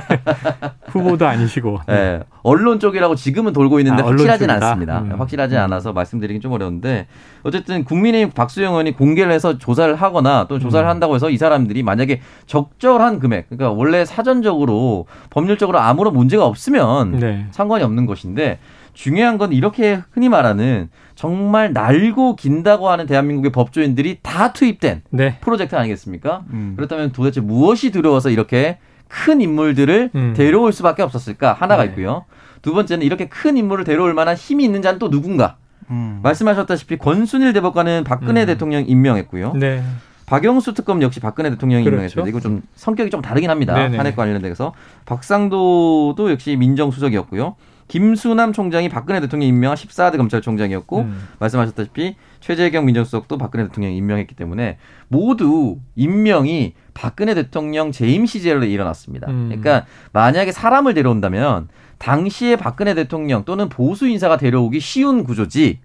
후보도 0.88 1.26
아니시고. 1.26 1.80
네. 1.88 1.94
네. 1.94 2.20
언론 2.42 2.78
쪽이라고 2.78 3.14
지금은 3.14 3.52
돌고 3.52 3.80
있는데 3.80 4.02
아, 4.02 4.06
확실하진 4.06 4.50
않습니다. 4.50 5.00
음. 5.00 5.14
확실하지 5.18 5.56
않아서 5.56 5.92
말씀드리긴 5.92 6.40
좀 6.40 6.52
어려운데 6.52 7.06
어쨌든 7.42 7.84
국민의힘 7.84 8.30
박수영 8.32 8.72
의원이 8.72 8.92
공개를 8.96 9.32
해서 9.32 9.58
조사를 9.58 9.94
하거나 9.96 10.46
또 10.48 10.58
조사를 10.58 10.86
음. 10.86 10.90
한다고 10.90 11.14
해서 11.14 11.30
이 11.30 11.38
사람들이 11.38 11.82
만약에 11.82 12.20
적절한 12.46 13.18
금액, 13.20 13.48
그러니까 13.48 13.70
원래 13.70 14.04
사전적으로 14.04 15.06
법률적으로 15.30 15.78
아무런 15.78 16.14
문제가 16.14 16.44
없으면 16.44 17.18
네. 17.18 17.46
상관이 17.50 17.82
없는 17.82 18.06
것인데 18.06 18.58
중요한 18.96 19.36
건 19.36 19.52
이렇게 19.52 20.00
흔히 20.10 20.30
말하는 20.30 20.88
정말 21.14 21.74
날고 21.74 22.34
긴다고 22.34 22.88
하는 22.88 23.06
대한민국의 23.06 23.52
법조인들이 23.52 24.20
다 24.22 24.54
투입된 24.54 25.02
네. 25.10 25.36
프로젝트 25.42 25.76
아니겠습니까? 25.76 26.44
음. 26.50 26.72
그렇다면 26.76 27.12
도대체 27.12 27.42
무엇이 27.42 27.90
두려워서 27.92 28.30
이렇게 28.30 28.78
큰 29.06 29.42
인물들을 29.42 30.10
음. 30.14 30.34
데려올 30.34 30.72
수밖에 30.72 31.02
없었을까? 31.02 31.52
하나가 31.52 31.82
네. 31.84 31.90
있고요. 31.90 32.24
두 32.62 32.72
번째는 32.72 33.04
이렇게 33.04 33.28
큰 33.28 33.58
인물을 33.58 33.84
데려올 33.84 34.14
만한 34.14 34.34
힘이 34.34 34.64
있는 34.64 34.80
자는 34.80 34.98
또 34.98 35.10
누군가? 35.10 35.56
음. 35.90 36.20
말씀하셨다시피 36.22 36.96
권순일 36.96 37.52
대법관은 37.52 38.04
박근혜 38.04 38.44
음. 38.44 38.46
대통령 38.46 38.82
임명했고요. 38.88 39.52
네. 39.56 39.82
박영수 40.24 40.72
특검 40.72 41.02
역시 41.02 41.20
박근혜 41.20 41.50
대통령이 41.50 41.84
그렇죠. 41.84 41.96
임명했습니다. 41.96 42.28
이거 42.30 42.40
좀 42.40 42.62
성격이 42.74 43.10
좀 43.10 43.20
다르긴 43.20 43.50
합니다. 43.50 43.74
탄핵 43.74 44.16
관련돼서 44.16 44.72
박상도도 45.04 46.30
역시 46.30 46.56
민정수석이었고요. 46.56 47.56
김수남 47.88 48.52
총장이 48.52 48.88
박근혜 48.88 49.20
대통령 49.20 49.48
임명한 49.48 49.76
14대 49.76 50.16
검찰총장이었고 50.16 51.00
음. 51.00 51.28
말씀하셨다시피 51.38 52.16
최재경 52.40 52.84
민정수석도 52.84 53.38
박근혜 53.38 53.64
대통령이 53.64 53.96
임명했기 53.96 54.34
때문에 54.34 54.78
모두 55.08 55.78
임명이 55.94 56.74
박근혜 56.94 57.34
대통령 57.34 57.92
재임 57.92 58.26
시절에 58.26 58.66
일어났습니다. 58.66 59.30
음. 59.30 59.46
그러니까 59.48 59.86
만약에 60.12 60.52
사람을 60.52 60.94
데려온다면 60.94 61.68
당시에 61.98 62.56
박근혜 62.56 62.94
대통령 62.94 63.44
또는 63.44 63.68
보수 63.68 64.08
인사가 64.08 64.36
데려오기 64.36 64.80
쉬운 64.80 65.24
구조지 65.24 65.80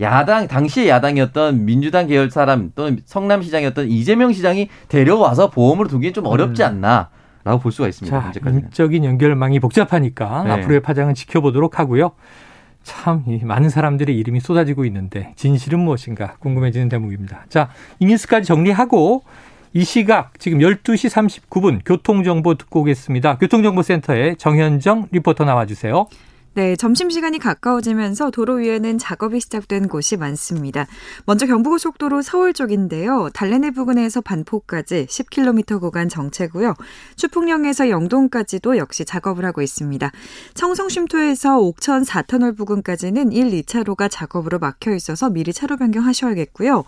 야당 0.00 0.46
당시에 0.46 0.88
야당이었던 0.88 1.64
민주당 1.64 2.06
계열 2.06 2.30
사람 2.30 2.70
또는 2.74 3.00
성남시장이었던 3.04 3.88
이재명 3.88 4.32
시장이 4.32 4.68
데려와서 4.88 5.50
보험으로 5.50 5.88
두기엔 5.88 6.12
좀 6.12 6.26
어렵지 6.26 6.62
음. 6.62 6.66
않나. 6.66 7.08
라고 7.46 7.60
볼 7.60 7.70
수가 7.70 7.86
있습니다. 7.86 8.32
자, 8.32 8.40
인적인 8.44 9.04
연결망이 9.04 9.60
복잡하니까 9.60 10.42
네. 10.42 10.50
앞으로의 10.50 10.80
파장은 10.82 11.14
지켜보도록 11.14 11.78
하고요. 11.78 12.10
참 12.82 13.22
많은 13.44 13.68
사람들의 13.68 14.16
이름이 14.18 14.40
쏟아지고 14.40 14.84
있는데 14.86 15.32
진실은 15.36 15.78
무엇인가 15.78 16.34
궁금해지는 16.40 16.88
대목입니다. 16.88 17.44
자, 17.48 17.68
이 18.00 18.06
뉴스까지 18.06 18.48
정리하고 18.48 19.22
이 19.74 19.84
시각 19.84 20.36
지금 20.40 20.58
12시 20.58 21.48
39분 21.48 21.82
교통정보 21.84 22.56
듣고 22.56 22.80
오겠습니다. 22.80 23.38
교통정보센터에 23.38 24.34
정현정 24.34 25.06
리포터 25.12 25.44
나와주세요. 25.44 26.08
네, 26.56 26.74
점심시간이 26.74 27.38
가까워지면서 27.38 28.30
도로 28.30 28.54
위에는 28.54 28.96
작업이 28.96 29.40
시작된 29.40 29.88
곳이 29.88 30.16
많습니다. 30.16 30.86
먼저 31.26 31.44
경부고속도로 31.44 32.22
서울 32.22 32.54
쪽인데요. 32.54 33.28
달래내 33.34 33.72
부근에서 33.72 34.22
반포까지 34.22 35.04
10km 35.04 35.78
구간 35.78 36.08
정체고요. 36.08 36.72
추풍령에서 37.16 37.90
영동까지도 37.90 38.78
역시 38.78 39.04
작업을 39.04 39.44
하고 39.44 39.60
있습니다. 39.60 40.10
청송 40.54 40.88
쉼터에서 40.88 41.58
옥천 41.58 42.04
4터널 42.04 42.56
부근까지는 42.56 43.32
1, 43.32 43.50
2차로가 43.50 44.08
작업으로 44.10 44.58
막혀 44.58 44.94
있어서 44.94 45.28
미리 45.28 45.52
차로 45.52 45.76
변경하셔야겠고요. 45.76 46.84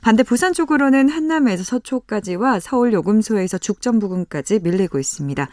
반대 0.00 0.24
부산 0.24 0.52
쪽으로는 0.52 1.08
한남에서 1.08 1.62
서초까지와 1.62 2.58
서울 2.58 2.92
요금소에서 2.92 3.58
죽전 3.58 4.00
부근까지 4.00 4.58
밀리고 4.64 4.98
있습니다. 4.98 5.48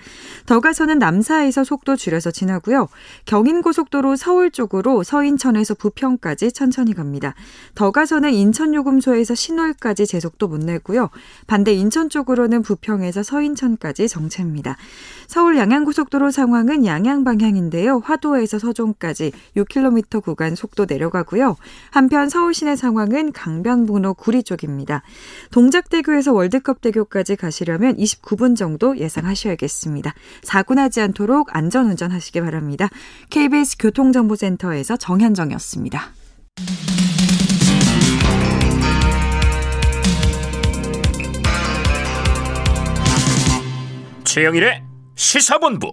더 0.47 0.59
가서는 0.59 0.97
남사에서 0.97 1.63
속도 1.63 1.95
줄여서 1.95 2.31
지나고요. 2.31 2.87
경인 3.25 3.58
양안고속도로 3.59 4.15
서울 4.15 4.51
쪽으로 4.51 5.03
서인천에서 5.03 5.75
부평까지 5.75 6.51
천천히 6.51 6.93
갑니다. 6.93 7.35
더 7.75 7.91
가서는 7.91 8.33
인천요금소에서 8.33 9.35
신월까지 9.35 10.07
제속도 10.07 10.47
못 10.47 10.59
내고요. 10.59 11.09
반대 11.47 11.73
인천 11.73 12.09
쪽으로는 12.09 12.61
부평에서 12.61 13.23
서인천까지 13.23 14.07
정체입니다. 14.07 14.77
서울 15.27 15.57
양양고속도로 15.57 16.31
상황은 16.31 16.85
양양 16.85 17.23
방향인데요. 17.23 18.01
화도에서 18.03 18.59
서종까지 18.59 19.31
6km 19.55 20.23
구간 20.23 20.55
속도 20.55 20.85
내려가고요. 20.89 21.55
한편 21.91 22.29
서울 22.29 22.53
시내 22.53 22.75
상황은 22.75 23.31
강변북로 23.31 24.15
구리 24.15 24.43
쪽입니다. 24.43 25.03
동작대교에서 25.51 26.33
월드컵대교까지 26.33 27.35
가시려면 27.35 27.95
29분 27.97 28.55
정도 28.55 28.97
예상하셔야겠습니다. 28.97 30.13
사고 30.41 30.73
나지 30.73 31.01
않도록 31.01 31.55
안전운전 31.55 32.11
하시기 32.11 32.41
바랍니다. 32.41 32.89
KBS 33.49 33.77
교통정보센터에서 33.79 34.95
정현정이었습니다. 34.95 35.99
최영일의 44.23 44.83
시사본부. 45.15 45.91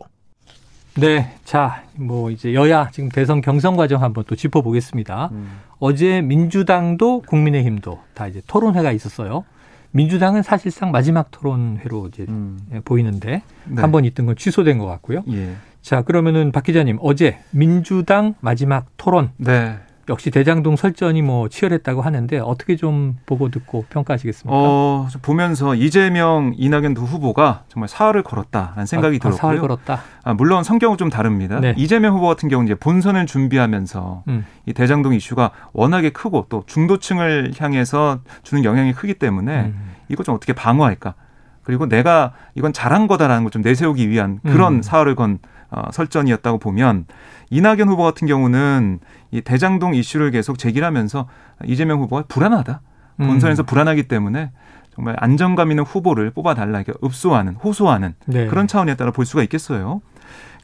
네, 0.99 1.35
자, 1.45 1.83
뭐 1.95 2.31
이제 2.31 2.53
여야 2.53 2.91
지금 2.91 3.09
대선 3.09 3.41
경선 3.41 3.77
과정 3.77 4.03
한번 4.03 4.25
또 4.27 4.37
짚어보겠습니다. 4.37 5.31
음. 5.33 5.61
어제 5.79 6.21
민주당도 6.21 7.23
국민의힘도 7.23 8.01
다 8.15 8.27
이제 8.27 8.43
토론회가 8.47 8.93
있었어요. 8.93 9.45
민주당은 9.93 10.43
사실상 10.43 10.91
마지막 10.91 11.31
토론회로 11.31 12.09
이제 12.09 12.27
음. 12.29 12.59
보이는데 12.85 13.43
네. 13.65 13.81
한번 13.81 14.05
있던 14.05 14.27
건 14.27 14.37
취소된 14.37 14.77
것 14.79 14.85
같고요. 14.87 15.23
예. 15.31 15.57
자, 15.87 16.03
그러면은 16.03 16.51
박 16.51 16.65
기자님 16.65 16.99
어제 17.01 17.39
민주당 17.53 18.35
마지막 18.41 18.87
토론. 18.97 19.31
네. 19.37 19.79
역시 20.09 20.33
대장동 20.33 20.75
설전이 20.75 21.23
뭐 21.23 21.49
치열했다고 21.49 22.03
하는데 22.03 22.41
어떻게 22.41 22.75
좀 22.75 23.19
보고 23.25 23.51
듣고 23.51 23.85
평가하시겠습니까? 23.91 24.51
어, 24.53 25.07
보면서 25.23 25.77
이재명, 25.77 26.55
이낙연 26.57 26.95
두 26.95 27.03
후보가 27.03 27.63
정말 27.69 27.89
사활을 27.89 28.25
걸었다라는 28.25 28.85
생각이 28.85 29.17
아, 29.17 29.19
들었고요. 29.21 29.39
사활 29.39 29.61
걸었다. 29.61 30.01
아, 30.25 30.35
물론 30.35 30.65
성격은 30.65 30.97
좀 30.99 31.09
다릅니다. 31.09 31.61
네. 31.61 31.73
이재명 31.77 32.17
후보 32.17 32.27
같은 32.27 32.49
경우 32.49 32.65
이제 32.65 32.75
본선을 32.75 33.27
준비하면서 33.27 34.25
음. 34.27 34.45
이 34.67 34.73
대장동 34.73 35.15
이슈가 35.15 35.53
워낙에 35.73 36.11
크고 36.11 36.47
또 36.49 36.65
중도층을 36.67 37.53
향해서 37.61 38.23
주는 38.43 38.65
영향이 38.65 38.93
크기 38.93 39.15
때문에 39.15 39.67
음. 39.67 39.93
이거 40.09 40.25
좀 40.25 40.35
어떻게 40.35 40.53
방어할까? 40.53 41.15
그리고 41.63 41.87
내가 41.89 42.33
이건 42.57 42.73
잘한 42.73 43.07
거다라는 43.07 43.45
걸 43.45 43.51
좀 43.53 43.63
내세우기 43.63 44.09
위한 44.09 44.41
그런 44.45 44.75
음. 44.75 44.83
사활을 44.83 45.15
건 45.15 45.39
어, 45.71 45.83
설전이었다고 45.93 46.59
보면 46.59 47.07
이낙연 47.51 47.89
후보 47.89 48.03
같은 48.03 48.27
경우는 48.27 49.01
이 49.31 49.41
대장동 49.41 49.95
이슈를 49.95 50.31
계속 50.31 50.59
제기하면서 50.59 51.29
이재명 51.65 52.01
후보가 52.01 52.25
불안하다. 52.29 52.81
본선에서 53.19 53.63
음. 53.63 53.67
불안하기 53.67 54.05
때문에 54.05 54.51
정말 54.95 55.17
안정감 55.19 55.71
있는 55.71 55.85
후보를 55.85 56.31
뽑아달라 56.31 56.81
이렇게 56.81 56.93
읍소하는 57.05 57.55
호소하는 57.55 58.15
네. 58.27 58.47
그런 58.47 58.67
차원에 58.67 58.95
따라 58.95 59.11
볼 59.11 59.27
수가 59.27 59.43
있겠어요. 59.43 60.01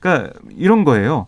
그러니까 0.01 0.33
이런 0.51 0.85
거예요. 0.85 1.27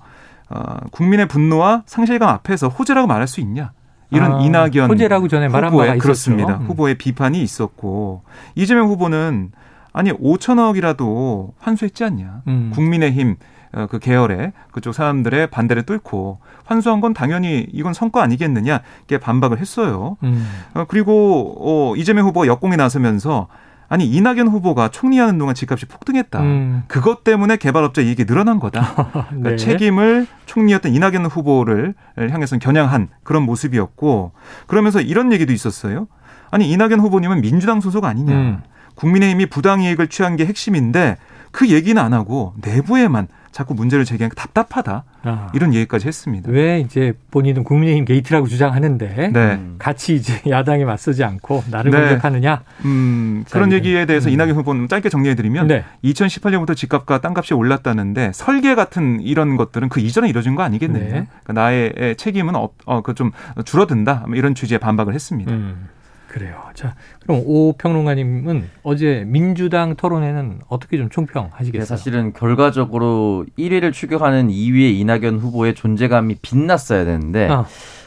어, 0.50 0.76
국민의 0.90 1.28
분노와 1.28 1.82
상실감 1.86 2.28
앞에서 2.30 2.68
호재라고 2.68 3.06
말할 3.06 3.26
수 3.26 3.40
있냐? 3.40 3.72
이런 4.10 4.34
아, 4.34 4.40
이낙연 4.40 4.90
호재라고 4.90 5.28
전에 5.28 5.48
말한 5.48 5.72
후보의, 5.72 5.98
그렇습니다. 5.98 6.58
음. 6.58 6.66
후보의 6.66 6.96
비판이 6.96 7.42
있었고 7.42 8.22
이재명 8.54 8.88
후보는 8.88 9.52
아니 9.92 10.12
5천억이라도 10.12 11.52
환수했지 11.58 12.04
않냐? 12.04 12.42
음. 12.48 12.70
국민의힘 12.74 13.30
어, 13.32 13.53
그 13.90 13.98
계열의 13.98 14.52
그쪽 14.70 14.92
사람들의 14.92 15.48
반대를 15.48 15.82
뚫고 15.84 16.38
환수한 16.64 17.00
건 17.00 17.12
당연히 17.12 17.66
이건 17.72 17.92
성과 17.92 18.22
아니겠느냐 18.22 18.80
이렇게 19.08 19.18
반박을 19.18 19.58
했어요. 19.58 20.16
음. 20.22 20.46
어, 20.74 20.84
그리고 20.86 21.56
어, 21.58 21.96
이재명 21.96 22.26
후보가 22.26 22.46
역공에 22.46 22.76
나서면서 22.76 23.48
아니 23.88 24.06
이낙연 24.06 24.48
후보가 24.48 24.88
총리하는 24.88 25.38
동안 25.38 25.54
집값이 25.54 25.86
폭등했다. 25.86 26.40
음. 26.40 26.82
그것 26.88 27.22
때문에 27.22 27.56
개발업자 27.56 28.00
이익이 28.02 28.24
늘어난 28.24 28.58
거다. 28.58 28.82
그러니까 29.28 29.50
네. 29.50 29.56
책임을 29.56 30.26
총리였던 30.46 30.94
이낙연 30.94 31.26
후보를 31.26 31.94
향해서 32.16 32.58
겨냥한 32.58 33.08
그런 33.22 33.42
모습이었고 33.42 34.32
그러면서 34.66 35.00
이런 35.00 35.32
얘기도 35.32 35.52
있었어요. 35.52 36.06
아니 36.50 36.70
이낙연 36.70 37.00
후보님은 37.00 37.40
민주당 37.40 37.80
소속 37.80 38.04
아니냐. 38.04 38.34
음. 38.34 38.62
국민의힘이 38.94 39.46
부당이익을 39.46 40.08
취한 40.08 40.36
게 40.36 40.46
핵심인데 40.46 41.16
그 41.54 41.70
얘기는 41.70 42.00
안 42.02 42.12
하고 42.12 42.52
내부에만 42.60 43.28
자꾸 43.52 43.72
문제를 43.74 44.04
제기하니까 44.04 44.34
답답하다. 44.34 45.04
아. 45.22 45.48
이런 45.54 45.72
얘기까지 45.72 46.08
했습니다. 46.08 46.50
왜 46.50 46.80
이제 46.80 47.12
본인은 47.30 47.62
국민의힘 47.62 48.04
게이트라고 48.04 48.48
주장하는데 48.48 49.30
네. 49.32 49.60
같이 49.78 50.16
이제 50.16 50.42
야당에 50.50 50.84
맞서지 50.84 51.22
않고 51.22 51.62
나를 51.70 51.92
네. 51.92 52.00
공격하느냐? 52.00 52.62
음, 52.84 53.44
그런 53.48 53.70
얘기에 53.70 54.06
대해서 54.06 54.28
음. 54.28 54.32
이낙연 54.34 54.56
후보는 54.56 54.88
짧게 54.88 55.08
정리해드리면 55.08 55.68
네. 55.68 55.84
2018년부터 56.02 56.74
집값과 56.74 57.20
땅값이 57.20 57.54
올랐다는데 57.54 58.32
설계 58.34 58.74
같은 58.74 59.20
이런 59.20 59.56
것들은 59.56 59.88
그 59.88 60.00
이전에 60.00 60.28
이뤄진 60.28 60.56
거 60.56 60.64
아니겠느냐? 60.64 61.04
네. 61.04 61.10
그러니까 61.44 61.52
나의 61.52 62.16
책임은 62.18 62.56
어, 62.56 62.70
어, 62.84 63.02
그 63.02 63.14
좀 63.14 63.30
줄어든다. 63.64 64.24
뭐 64.26 64.34
이런 64.36 64.54
취지의 64.56 64.80
반박을 64.80 65.14
했습니다. 65.14 65.52
음. 65.52 65.88
그래요. 66.34 66.60
자, 66.74 66.96
그럼 67.22 67.42
오 67.46 67.74
평론가님은 67.74 68.68
어제 68.82 69.22
민주당 69.24 69.94
토론회는 69.94 70.62
어떻게 70.66 70.96
좀 70.96 71.08
총평하시겠어요? 71.08 71.80
네, 71.80 71.86
사실은 71.86 72.32
결과적으로 72.32 73.46
1위를 73.56 73.92
추격하는 73.92 74.48
2위의 74.48 74.98
이낙연 74.98 75.38
후보의 75.38 75.76
존재감이 75.76 76.34
빛났어야 76.42 77.04
되는데 77.04 77.48
아, 77.48 77.66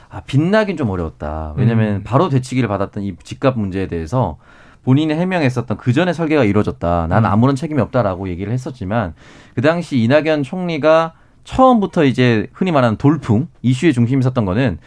아 0.09 0.19
빛나긴 0.27 0.75
좀 0.75 0.89
어려웠다. 0.89 1.53
왜냐하면 1.55 1.95
음. 1.95 2.03
바로 2.03 2.27
되치기를 2.27 2.67
받았던 2.67 3.03
이 3.03 3.15
집값 3.23 3.57
문제에 3.57 3.87
대해서 3.87 4.37
본인이 4.83 5.13
해명했었던 5.13 5.77
그 5.77 5.93
전에 5.93 6.11
설계가 6.11 6.43
이루어졌다. 6.43 7.07
난 7.07 7.23
음. 7.23 7.31
아무런 7.31 7.55
책임이 7.55 7.79
없다라고 7.79 8.27
얘기를 8.27 8.51
했었지만 8.51 9.13
그 9.55 9.61
당시 9.61 9.99
이낙연 9.99 10.43
총리가 10.43 11.13
처음부터 11.45 12.03
이제 12.03 12.47
흔히 12.51 12.73
말하는 12.73 12.97
돌풍 12.97 13.47
이슈의 13.61 13.93
중심이 13.93 14.21
섰던 14.21 14.43
거는 14.43 14.79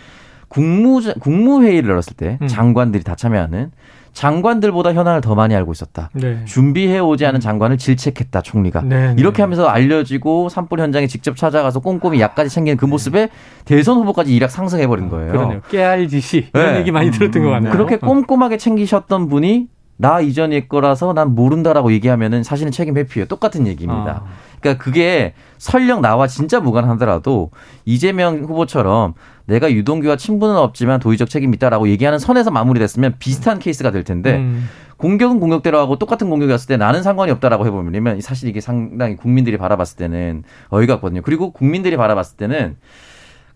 국무 0.51 1.01
국무회의를 1.21 1.89
열었을 1.89 2.15
때 2.17 2.39
음. 2.43 2.49
장관들이 2.49 3.05
다 3.05 3.15
참여하는 3.15 3.71
장관들보다 4.13 4.93
현안을 4.93 5.21
더 5.21 5.37
많이 5.37 5.55
알고 5.55 5.71
있었다. 5.71 6.11
네. 6.15 6.45
준비해 6.45 6.99
오지 6.99 7.25
않은 7.27 7.39
장관을 7.39 7.79
질책했다 7.79 8.43
총리가. 8.43 8.83
네, 8.83 9.09
네. 9.09 9.15
이렇게 9.17 9.41
하면서 9.41 9.69
알려지고 9.69 10.49
산불 10.49 10.81
현장에 10.81 11.07
직접 11.07 11.37
찾아가서 11.37 11.79
꼼꼼히 11.79 12.21
약까지 12.21 12.51
챙기는 12.51 12.77
그 12.77 12.87
모습에 12.87 13.29
대선 13.65 13.99
후보까지 13.99 14.35
일약 14.35 14.51
상승해 14.51 14.89
버린 14.89 15.09
거예요. 15.09 15.31
그러네요. 15.31 15.61
깨알짓이 15.71 16.49
이런 16.53 16.73
네. 16.73 16.81
얘기 16.81 16.91
많이 16.91 17.13
들었던 17.13 17.41
것 17.41 17.49
음, 17.49 17.53
같네요. 17.53 17.73
그렇게 17.73 17.99
꼼꼼하게 17.99 18.57
챙기셨던 18.57 19.29
분이 19.29 19.69
나 19.97 20.21
이전일 20.21 20.67
거라서 20.67 21.13
난 21.13 21.35
모른다라고 21.35 21.93
얘기하면은 21.93 22.43
사실은 22.43 22.73
책임 22.73 22.97
회피예요. 22.97 23.27
똑같은 23.27 23.67
얘기입니다. 23.67 24.25
아. 24.25 24.51
그러니까 24.59 24.83
그게 24.83 25.35
설령 25.59 26.01
나와 26.01 26.27
진짜 26.27 26.59
무관하더라도 26.59 27.51
이재명 27.85 28.41
후보처럼 28.41 29.15
내가 29.51 29.71
유동규와 29.71 30.17
친분은 30.17 30.57
없지만 30.57 31.01
도의적 31.01 31.29
책임이 31.29 31.57
있다라고 31.57 31.89
얘기하는 31.89 32.19
선에서 32.19 32.51
마무리됐으면 32.51 33.17
비슷한 33.19 33.59
케이스가 33.59 33.91
될 33.91 34.05
텐데 34.05 34.37
음. 34.37 34.69
공격은 34.97 35.41
공격대로 35.41 35.79
하고 35.79 35.99
똑같은 35.99 36.31
공격이었을 36.31 36.69
때 36.69 36.77
나는 36.77 37.03
상관이 37.03 37.33
없다라고 37.33 37.67
해보면 37.67 38.21
사실 38.21 38.49
이게 38.49 38.61
상당히 38.61 39.17
국민들이 39.17 39.59
바라봤을 39.59 39.97
때는 39.97 40.45
어이가 40.69 40.95
없거든요. 40.95 41.23
그리고 41.23 41.51
국민들이 41.53 41.97
바라봤을 41.97 42.37
때는 42.37 42.77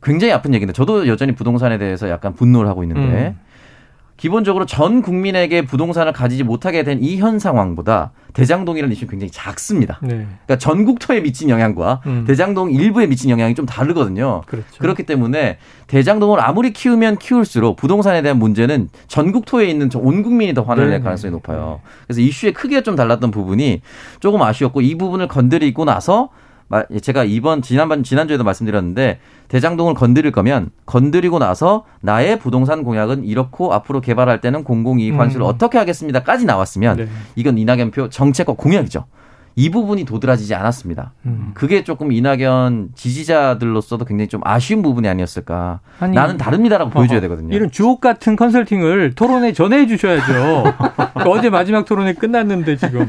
굉장히 0.02 0.32
아픈 0.32 0.52
얘기인데 0.52 0.72
저도 0.72 1.06
여전히 1.06 1.32
부동산에 1.32 1.78
대해서 1.78 2.08
약간 2.08 2.34
분노를 2.34 2.68
하고 2.68 2.82
있는데 2.82 3.28
음. 3.28 3.38
기본적으로 4.16 4.64
전 4.64 5.02
국민에게 5.02 5.62
부동산을 5.62 6.12
가지지 6.12 6.44
못하게 6.44 6.82
된 6.84 6.98
이 7.02 7.18
현 7.18 7.38
상황보다 7.38 8.12
대장동이라는 8.32 8.92
이슈는 8.92 9.10
굉장히 9.10 9.30
작습니다. 9.30 9.98
네. 10.02 10.08
그러니까 10.08 10.58
전국토에 10.58 11.20
미친 11.20 11.48
영향과 11.50 12.00
음. 12.06 12.24
대장동 12.26 12.72
일부에 12.72 13.06
미친 13.06 13.30
영향이 13.30 13.54
좀 13.54 13.66
다르거든요. 13.66 14.42
그렇죠. 14.46 14.66
그렇기 14.78 15.04
때문에 15.04 15.58
대장동을 15.86 16.40
아무리 16.40 16.72
키우면 16.72 17.18
키울수록 17.18 17.76
부동산에 17.76 18.22
대한 18.22 18.38
문제는 18.38 18.88
전국토에 19.08 19.66
있는 19.66 19.88
온 19.94 20.22
국민이 20.22 20.54
더 20.54 20.62
화를 20.62 20.90
낼 20.90 21.00
가능성이 21.02 21.30
높아요. 21.32 21.80
그래서 22.06 22.20
이슈의 22.20 22.52
크기가 22.54 22.80
좀 22.80 22.96
달랐던 22.96 23.30
부분이 23.30 23.82
조금 24.20 24.42
아쉬웠고 24.42 24.80
이 24.80 24.96
부분을 24.96 25.28
건드리고 25.28 25.84
나서 25.84 26.30
제가 27.02 27.24
이번 27.24 27.62
지난번 27.62 28.02
지난주에도 28.02 28.44
말씀드렸는데 28.44 29.20
대장동을 29.48 29.94
건드릴 29.94 30.32
거면 30.32 30.70
건드리고 30.86 31.38
나서 31.38 31.84
나의 32.00 32.38
부동산 32.38 32.82
공약은 32.82 33.24
이렇고 33.24 33.72
앞으로 33.72 34.00
개발할 34.00 34.40
때는 34.40 34.64
공공이익 34.64 35.14
환수를 35.14 35.44
음. 35.44 35.48
어떻게 35.48 35.78
하겠습니다까지 35.78 36.46
나왔으면 36.46 36.96
네. 36.96 37.08
이건 37.36 37.58
이낙연표 37.58 38.08
정책과 38.08 38.54
공약이죠. 38.54 39.04
이 39.56 39.70
부분이 39.70 40.04
도드라지지 40.04 40.54
않았습니다. 40.54 41.12
음. 41.26 41.52
그게 41.54 41.84
조금 41.84 42.10
이낙연 42.10 42.90
지지자들로서도 42.94 44.04
굉장히 44.04 44.28
좀 44.28 44.40
아쉬운 44.44 44.82
부분이 44.82 45.08
아니었을까. 45.08 45.80
아니, 46.00 46.14
나는 46.14 46.36
다릅니다라고 46.36 46.90
어허, 46.90 46.98
보여줘야 46.98 47.20
되거든요. 47.20 47.54
이런 47.54 47.70
주옥 47.70 48.00
같은 48.00 48.34
컨설팅을 48.34 49.14
토론에 49.14 49.52
전해 49.52 49.86
주셔야죠. 49.86 50.64
어제 51.26 51.50
마지막 51.50 51.84
토론회 51.84 52.14
끝났는데 52.14 52.76
지금 52.76 53.06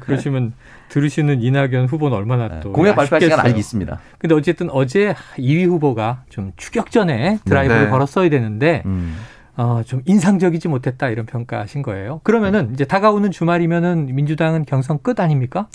그러시면 0.00 0.52
들으시는 0.90 1.42
이낙연 1.42 1.86
후보는 1.86 2.16
얼마나 2.16 2.48
네, 2.48 2.60
또 2.60 2.72
공약 2.72 2.96
발표할 2.96 3.20
시간 3.22 3.40
아직 3.40 3.56
있습니다. 3.56 3.98
근데 4.18 4.34
어쨌든 4.34 4.68
어제 4.70 5.14
2위 5.38 5.66
후보가 5.66 6.22
좀 6.28 6.52
추격전에 6.56 7.38
드라이브를 7.44 7.84
네. 7.84 7.90
걸었어야 7.90 8.28
되는데 8.28 8.82
음. 8.86 9.16
어, 9.58 9.82
좀 9.82 10.02
인상적이지 10.06 10.68
못했다 10.68 11.08
이런 11.08 11.26
평가하신 11.26 11.82
거예요. 11.82 12.20
그러면은 12.22 12.72
이제 12.72 12.84
다가오는 12.84 13.32
주말이면은 13.32 14.06
민주당은 14.06 14.64
경선 14.64 15.00
끝 15.02 15.18
아닙니까? 15.18 15.68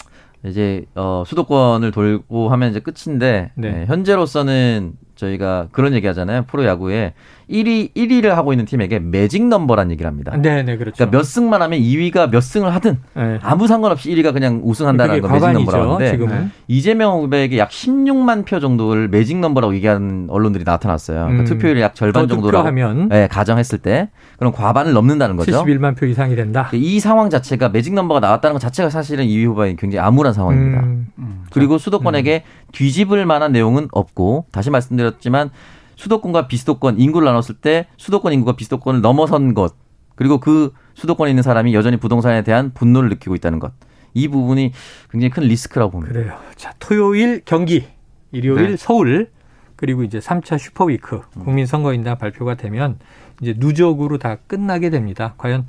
이제 0.45 0.85
어, 0.95 1.23
수도권을 1.25 1.91
돌고 1.91 2.49
하면 2.49 2.71
이제 2.71 2.79
끝인데 2.79 3.51
네. 3.55 3.71
네, 3.71 3.85
현재로서는 3.85 4.93
저희가 5.15 5.67
그런 5.71 5.93
얘기 5.93 6.07
하잖아요. 6.07 6.43
프로 6.47 6.65
야구에 6.65 7.13
1위 7.49 7.93
1위를 7.93 8.29
하고 8.29 8.53
있는 8.53 8.65
팀에게 8.65 8.99
매직 8.99 9.45
넘버란 9.47 9.91
얘기를 9.91 10.09
합니다. 10.09 10.35
네, 10.37 10.63
네, 10.63 10.77
그렇죠. 10.77 10.95
그러니까 10.95 11.17
몇 11.17 11.23
승만 11.23 11.61
하면 11.61 11.79
2위가 11.79 12.31
몇 12.31 12.41
승을 12.41 12.73
하든 12.75 12.97
네. 13.15 13.39
아무 13.41 13.67
상관없이 13.67 14.09
1위가 14.09 14.33
그냥 14.33 14.61
우승한다는 14.63 15.21
거 15.21 15.27
매직 15.27 15.51
넘버라고 15.51 15.93
하는데 15.95 16.11
지금은. 16.11 16.51
이재명 16.67 17.21
후보에게 17.21 17.57
약 17.57 17.69
16만 17.69 18.45
표 18.45 18.59
정도를 18.59 19.07
매직 19.09 19.37
넘버라고 19.37 19.75
얘기하는 19.75 20.27
언론들이 20.29 20.63
나타났어요. 20.63 21.25
그러니까 21.25 21.43
음, 21.43 21.45
투표율이 21.45 21.81
약 21.81 21.95
절반 21.95 22.27
정도라고 22.27 22.67
하면 22.67 23.09
네, 23.09 23.27
가정했을 23.27 23.79
때 23.79 24.09
그럼 24.37 24.51
과반을 24.51 24.93
넘는다는 24.93 25.35
거죠. 25.35 25.63
71만 25.63 25.95
표 25.95 26.05
이상이 26.05 26.35
된다. 26.35 26.69
이 26.73 26.99
상황 26.99 27.29
자체가 27.29 27.69
매직 27.69 27.93
넘버가 27.93 28.19
나왔다는 28.19 28.53
것 28.53 28.59
자체가 28.59 28.89
사실은 28.89 29.25
2위 29.25 29.45
후보에 29.45 29.75
굉장히 29.77 30.05
암울한 30.05 30.32
상황입니다. 30.33 30.81
음, 30.81 31.07
음, 31.17 31.45
그리고 31.51 31.77
수도권에게 31.77 32.43
음. 32.45 32.69
뒤집을 32.71 33.25
만한 33.25 33.51
내용은 33.51 33.87
없고 33.91 34.45
다시 34.51 34.69
말씀드렸지만 34.69 35.49
수도권과 35.95 36.47
비수도권 36.47 36.99
인구를 36.99 37.25
나눴을 37.25 37.55
때 37.61 37.87
수도권 37.97 38.33
인구가 38.33 38.55
비수도권을 38.55 39.01
넘어선 39.01 39.53
것 39.53 39.75
그리고 40.15 40.39
그 40.39 40.73
수도권에 40.95 41.31
있는 41.31 41.43
사람이 41.43 41.73
여전히 41.73 41.97
부동산에 41.97 42.43
대한 42.43 42.71
분노를 42.73 43.09
느끼고 43.09 43.35
있다는 43.35 43.59
것. 43.59 43.73
이 44.13 44.27
부분이 44.27 44.71
굉장히 45.09 45.29
큰 45.31 45.43
리스크라고 45.43 45.91
봅니다. 45.91 46.13
그래요. 46.13 46.37
자, 46.55 46.73
토요일 46.79 47.41
경기, 47.45 47.87
일요일 48.31 48.71
네. 48.71 48.77
서울, 48.77 49.31
그리고 49.75 50.03
이제 50.03 50.19
3차 50.19 50.59
슈퍼위크 50.59 51.21
국민선거인단 51.39 52.17
발표가 52.17 52.55
되면 52.55 52.99
이제 53.41 53.55
누적으로 53.57 54.17
다 54.17 54.37
끝나게 54.47 54.89
됩니다. 54.89 55.33
과연 55.37 55.65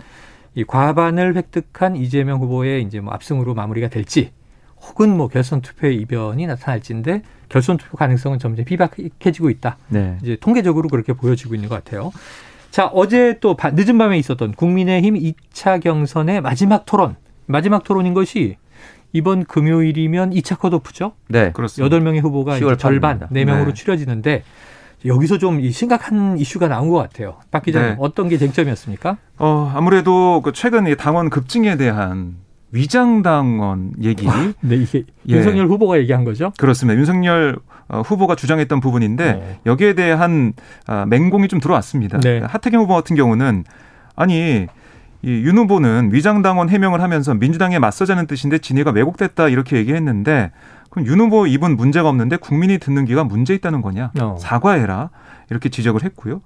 이 0.55 0.65
과반을 0.65 1.37
획득한 1.37 1.97
이재명 1.97 2.41
후보의 2.41 2.83
이제 2.83 3.01
뭐 3.01 3.13
압승으로 3.15 3.55
마무리가 3.55 3.89
될지 3.89 4.31
혹은 4.89 5.17
뭐 5.17 5.29
결선 5.29 5.61
투표의 5.61 5.97
이변이 5.97 6.47
나타날지인데 6.47 7.23
결선 7.49 7.77
투표 7.77 7.97
가능성은 7.97 8.39
점점 8.39 8.65
희박해지고 8.65 9.51
있다. 9.51 9.77
네. 9.89 10.19
이제 10.23 10.37
통계적으로 10.41 10.89
그렇게 10.89 11.13
보여지고 11.13 11.55
있는 11.55 11.69
것 11.69 11.83
같아요. 11.83 12.13
자, 12.71 12.87
어제 12.87 13.39
또 13.41 13.57
늦은 13.63 13.99
밤에 13.99 14.19
있었던 14.19 14.53
국민의힘 14.53 15.15
2차 15.15 15.81
경선의 15.81 16.41
마지막 16.41 16.85
토론. 16.87 17.17
마지막 17.47 17.85
토론인 17.85 18.15
것이 18.15 18.57
이번 19.13 19.45
금요일이면 19.45 20.31
2차 20.31 20.59
컷오프죠? 20.59 21.13
네, 21.29 21.53
그렇습니다. 21.53 21.97
8명의 21.97 22.21
후보가 22.21 22.59
절반, 22.77 23.21
4명으로 23.21 23.67
네. 23.67 23.73
추려지는데 23.75 24.43
여기서 25.07 25.39
좀 25.39 25.61
심각한 25.71 26.39
이슈가 26.39 26.67
나온 26.67 26.89
것 26.89 26.97
같아요. 26.97 27.37
박 27.51 27.63
기자님 27.63 27.91
네. 27.91 27.97
어떤 28.01 28.29
게 28.29 28.39
쟁점이었습니까? 28.39 29.19
어, 29.39 29.73
아무래도 29.75 30.41
그 30.43 30.53
최근 30.53 30.93
당원 30.97 31.31
급증에 31.31 31.77
대한 31.77 32.37
위장당원 32.75 33.93
얘기. 34.03 34.29
아, 34.29 34.53
네, 34.61 34.75
이게 34.77 35.05
예. 35.29 35.37
윤석열 35.37 35.69
후보가 35.69 35.97
얘기한 35.99 36.25
거죠? 36.25 36.53
그렇습니다. 36.59 36.99
윤석열 36.99 37.57
어, 37.89 38.01
후보가 38.01 38.35
주장했던 38.35 38.81
부분인데 38.81 39.33
네. 39.33 39.59
여기에 39.65 39.95
대한 39.95 40.53
아, 40.87 41.07
맹공이 41.07 41.49
좀 41.49 41.61
들어왔습니다. 41.61 42.19
네. 42.19 42.41
하태경 42.41 42.83
후보 42.83 42.95
같은 42.95 43.15
경우는 43.15 43.65
아니 44.17 44.67
이윤 45.23 45.57
후보는 45.57 46.11
위장당원 46.13 46.69
해명을 46.69 47.01
하면서 47.01 47.33
민주당에 47.33 47.79
맞서자는 47.79 48.27
뜻인데 48.27 48.59
진위가 48.59 48.91
왜곡됐다 48.91 49.49
이렇게 49.49 49.77
얘기했는데 49.77 50.51
그럼 50.91 51.07
윤 51.07 51.21
후보 51.21 51.47
입은 51.47 51.77
문제가 51.77 52.09
없는데 52.09 52.37
국민이 52.37 52.79
듣는 52.79 53.05
귀가 53.05 53.25
문제 53.25 53.55
있다는 53.55 53.83
거냐? 53.83 54.11
어. 54.21 54.37
사과해라 54.39 55.11
이렇게 55.51 55.69
지적을 55.69 56.03
했고요. 56.03 56.41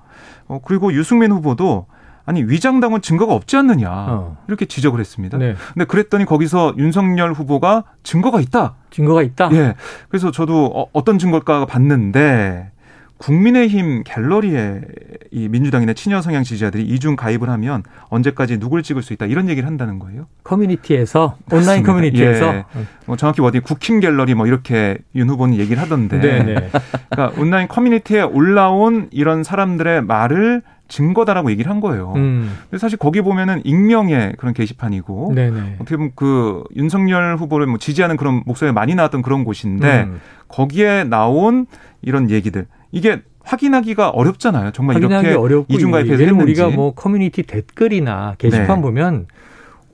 어, 0.46 0.60
그리고 0.64 0.92
유승민 0.92 1.32
후보도 1.32 1.86
아니 2.28 2.42
위장당원 2.44 3.00
증거가 3.00 3.32
없지 3.32 3.56
않느냐 3.56 3.88
어. 3.90 4.36
이렇게 4.48 4.66
지적을 4.66 5.00
했습니다. 5.00 5.38
네. 5.38 5.54
근데 5.72 5.86
그랬더니 5.86 6.26
거기서 6.26 6.74
윤석열 6.76 7.32
후보가 7.32 7.84
증거가 8.02 8.38
있다. 8.38 8.74
증거가 8.90 9.22
있다. 9.22 9.48
예. 9.52 9.74
그래서 10.10 10.30
저도 10.30 10.90
어, 10.92 11.04
떤 11.04 11.18
증거일까 11.18 11.64
봤는데 11.64 12.70
국민의힘 13.16 14.04
갤러리에 14.04 14.82
이 15.30 15.48
민주당이나 15.48 15.94
친여 15.94 16.20
성향 16.20 16.42
지지자들이 16.42 16.84
이중 16.84 17.16
가입을 17.16 17.48
하면 17.48 17.82
언제까지 18.10 18.58
누굴 18.58 18.82
찍을 18.82 19.02
수 19.02 19.14
있다 19.14 19.24
이런 19.24 19.48
얘기를 19.48 19.66
한다는 19.66 19.98
거예요. 19.98 20.26
커뮤니티에서 20.44 21.38
온라인 21.50 21.82
커뮤니티에서 21.82 22.54
예. 22.54 22.64
뭐 23.06 23.16
정확히 23.16 23.40
뭐 23.40 23.48
어디 23.48 23.60
국힘 23.60 24.00
갤러리 24.00 24.34
뭐 24.34 24.46
이렇게 24.46 24.98
윤 25.14 25.30
후보는 25.30 25.56
얘기를 25.56 25.80
하던데. 25.80 26.20
네네. 26.20 26.54
네. 26.54 26.70
그러니까 27.08 27.40
온라인 27.40 27.68
커뮤니티에 27.68 28.20
올라온 28.20 29.08
이런 29.12 29.42
사람들의 29.42 30.02
말을 30.02 30.62
증거다라고 30.88 31.50
얘기를 31.50 31.70
한 31.70 31.80
거예요. 31.80 32.14
음. 32.16 32.56
근데 32.62 32.78
사실 32.78 32.98
거기 32.98 33.20
보면은 33.20 33.60
익명의 33.64 34.34
그런 34.38 34.54
게시판이고 34.54 35.32
네네. 35.34 35.76
어떻게 35.76 35.96
보면 35.96 36.12
그 36.14 36.64
윤석열 36.74 37.36
후보를 37.36 37.66
뭐 37.66 37.78
지지하는 37.78 38.16
그런 38.16 38.42
목소리가 38.46 38.72
많이 38.72 38.94
나왔던 38.94 39.22
그런 39.22 39.44
곳인데 39.44 40.04
음. 40.04 40.20
거기에 40.48 41.04
나온 41.04 41.66
이런 42.02 42.30
얘기들 42.30 42.66
이게 42.90 43.22
확인하기가 43.44 44.10
어렵잖아요. 44.10 44.72
정말 44.72 44.98
이렇게 44.98 45.34
이중가입해서 45.68 46.22
했는지. 46.22 46.42
우리가 46.42 46.68
뭐 46.68 46.92
커뮤니티 46.92 47.42
댓글이나 47.42 48.34
게시판 48.38 48.76
네. 48.76 48.82
보면 48.82 49.26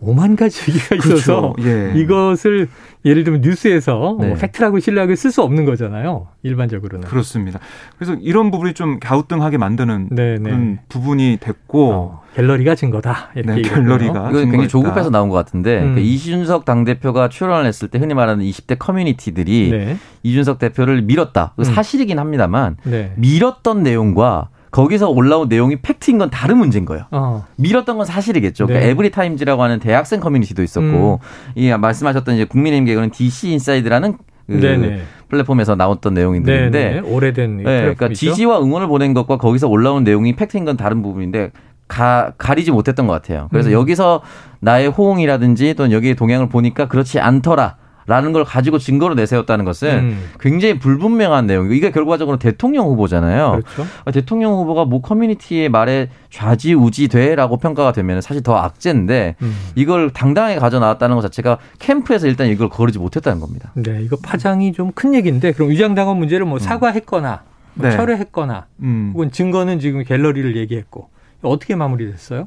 오만 0.05 0.37
가지 0.37 0.71
얘기가 0.71 0.97
있어서 0.97 1.55
그렇죠. 1.55 1.69
예. 1.69 1.93
이것을 1.99 2.69
예를 3.05 3.25
들면 3.25 3.43
뉴스에서 3.43 3.99
뭐 3.99 4.19
네. 4.21 4.29
뭐 4.29 4.37
팩트라고 4.37 4.81
신뢰하게 4.81 5.15
쓸 5.17 5.31
수 5.31 5.43
없는 5.43 5.65
거잖아요. 5.65 6.29
일반적으로는. 6.43 7.07
그렇습니다. 7.07 7.61
그래서 7.99 8.15
이런 8.21 8.51
부분이 8.51 8.73
좀 8.75 8.99
갸우뚱하게 8.99 9.59
만드는 9.59 10.09
네네. 10.11 10.39
네. 10.39 10.43
그런 10.43 10.79
부분이 10.89 11.39
됐고 11.41 11.93
어, 11.93 12.23
갤러리가 12.35 12.75
증거다. 12.75 13.31
이렇게 13.35 13.63
네, 13.63 13.63
갤러리가 13.63 14.31
이거 14.31 14.41
굉장히 14.41 14.69
조급해서 14.69 15.11
나온 15.11 15.29
것 15.29 15.37
같은데 15.37 15.77
음. 15.77 15.81
그러니까 15.81 16.01
이준석 16.01 16.65
당 16.65 16.85
대표가 16.85 17.29
출연을 17.29 17.67
했을 17.67 17.89
때 17.89 17.99
흔히 17.99 18.15
말하는 18.15 18.45
20대 18.45 18.79
커뮤니티들이 18.79 19.71
네. 19.71 19.97
이준석 20.23 20.59
대표를 20.59 21.03
밀었다. 21.03 21.53
음. 21.59 21.65
사실이긴 21.65 22.19
합니다만 22.19 22.77
네. 22.85 23.13
밀었던 23.17 23.83
내용과 23.83 24.49
거기서 24.75 25.09
올라온 25.09 25.49
내용이 25.49 25.77
팩트인 25.77 26.19
건 26.19 26.31
다른 26.31 26.59
문제인 26.59 26.85
거예요. 26.85 27.05
어. 27.13 27.45
밀었던 27.55 27.97
건 27.97 28.05
사실이겠죠. 28.05 28.67
그러니까 28.67 28.85
네. 28.85 28.91
에브리타임즈라고 28.91 29.63
하는 29.63 29.79
대학생 29.79 30.19
커뮤니티도 30.19 30.65
있었고, 30.65 31.21
음. 31.23 31.53
이 31.55 31.71
말씀하셨던 31.71 32.35
이제 32.35 32.45
국민의힘 32.45 32.85
갤은 32.87 33.11
DC 33.11 33.53
인사이드라는 33.53 34.19
그 34.49 35.01
플랫폼에서 35.29 35.77
나왔던 35.77 36.15
내용인데 36.15 36.71
네 36.71 37.01
오래된 37.01 37.59
네, 37.59 37.63
그러니까 37.63 38.09
지지와 38.09 38.61
응원을 38.61 38.89
보낸 38.89 39.15
것과 39.15 39.39
거기서 39.39 39.69
올라온 39.69 40.03
내용이 40.03 40.35
팩트인 40.35 40.65
건 40.65 40.77
다른 40.77 41.03
부분인데 41.03 41.53
가, 41.87 42.33
가리지 42.37 42.73
못했던 42.73 43.07
것 43.07 43.13
같아요. 43.13 43.47
그래서 43.53 43.71
음. 43.71 43.75
여기서 43.75 44.23
나의 44.59 44.89
호응이라든지 44.89 45.75
또는 45.75 45.93
여기에 45.93 46.15
동향을 46.15 46.49
보니까 46.49 46.89
그렇지 46.89 47.21
않더라. 47.21 47.77
라는 48.07 48.33
걸 48.33 48.45
가지고 48.45 48.79
증거로 48.79 49.15
내세웠다는 49.15 49.65
것은 49.65 49.89
음. 49.99 50.25
굉장히 50.41 50.79
불분명한 50.79 51.47
내용이고 51.47 51.75
이게 51.75 51.91
결과적으로 51.91 52.39
대통령 52.39 52.87
후보잖아요. 52.87 53.61
그렇죠. 53.63 53.91
아, 54.05 54.11
대통령 54.11 54.53
후보가 54.55 54.85
모 54.87 55.01
커뮤니티의 55.03 55.69
말에 55.69 56.09
좌지우지돼라고 56.31 57.59
평가가 57.59 57.93
되면 57.93 58.21
사실 58.21 58.43
더 58.43 58.57
악재인데 58.57 59.37
음. 59.43 59.57
이걸 59.75 60.11
당당하게 60.11 60.57
가져 60.57 60.79
나왔다는 60.79 61.17
것 61.17 61.23
자체가 61.23 61.59
캠프에서 61.79 62.27
일단 62.27 62.49
이걸 62.49 62.69
거르지 62.69 62.99
못했다는 62.99 63.41
겁니다. 63.41 63.71
네, 63.75 64.01
이거 64.03 64.17
파장이 64.23 64.73
좀 64.73 64.95
큰 64.95 65.15
얘기인데 65.15 65.53
그럼 65.53 65.71
위장당원 65.71 66.19
문제를 66.19 66.47
뭐 66.47 66.57
음. 66.57 66.59
사과했거나 66.61 67.43
뭐 67.75 67.89
네. 67.89 67.97
철회했거나 67.97 68.67
음. 68.83 69.11
혹은 69.15 69.31
증거는 69.33 69.81
지금 69.81 70.05
갤러리를 70.05 70.57
얘기했고 70.57 71.09
어떻게 71.49 71.75
마무리됐어요? 71.75 72.47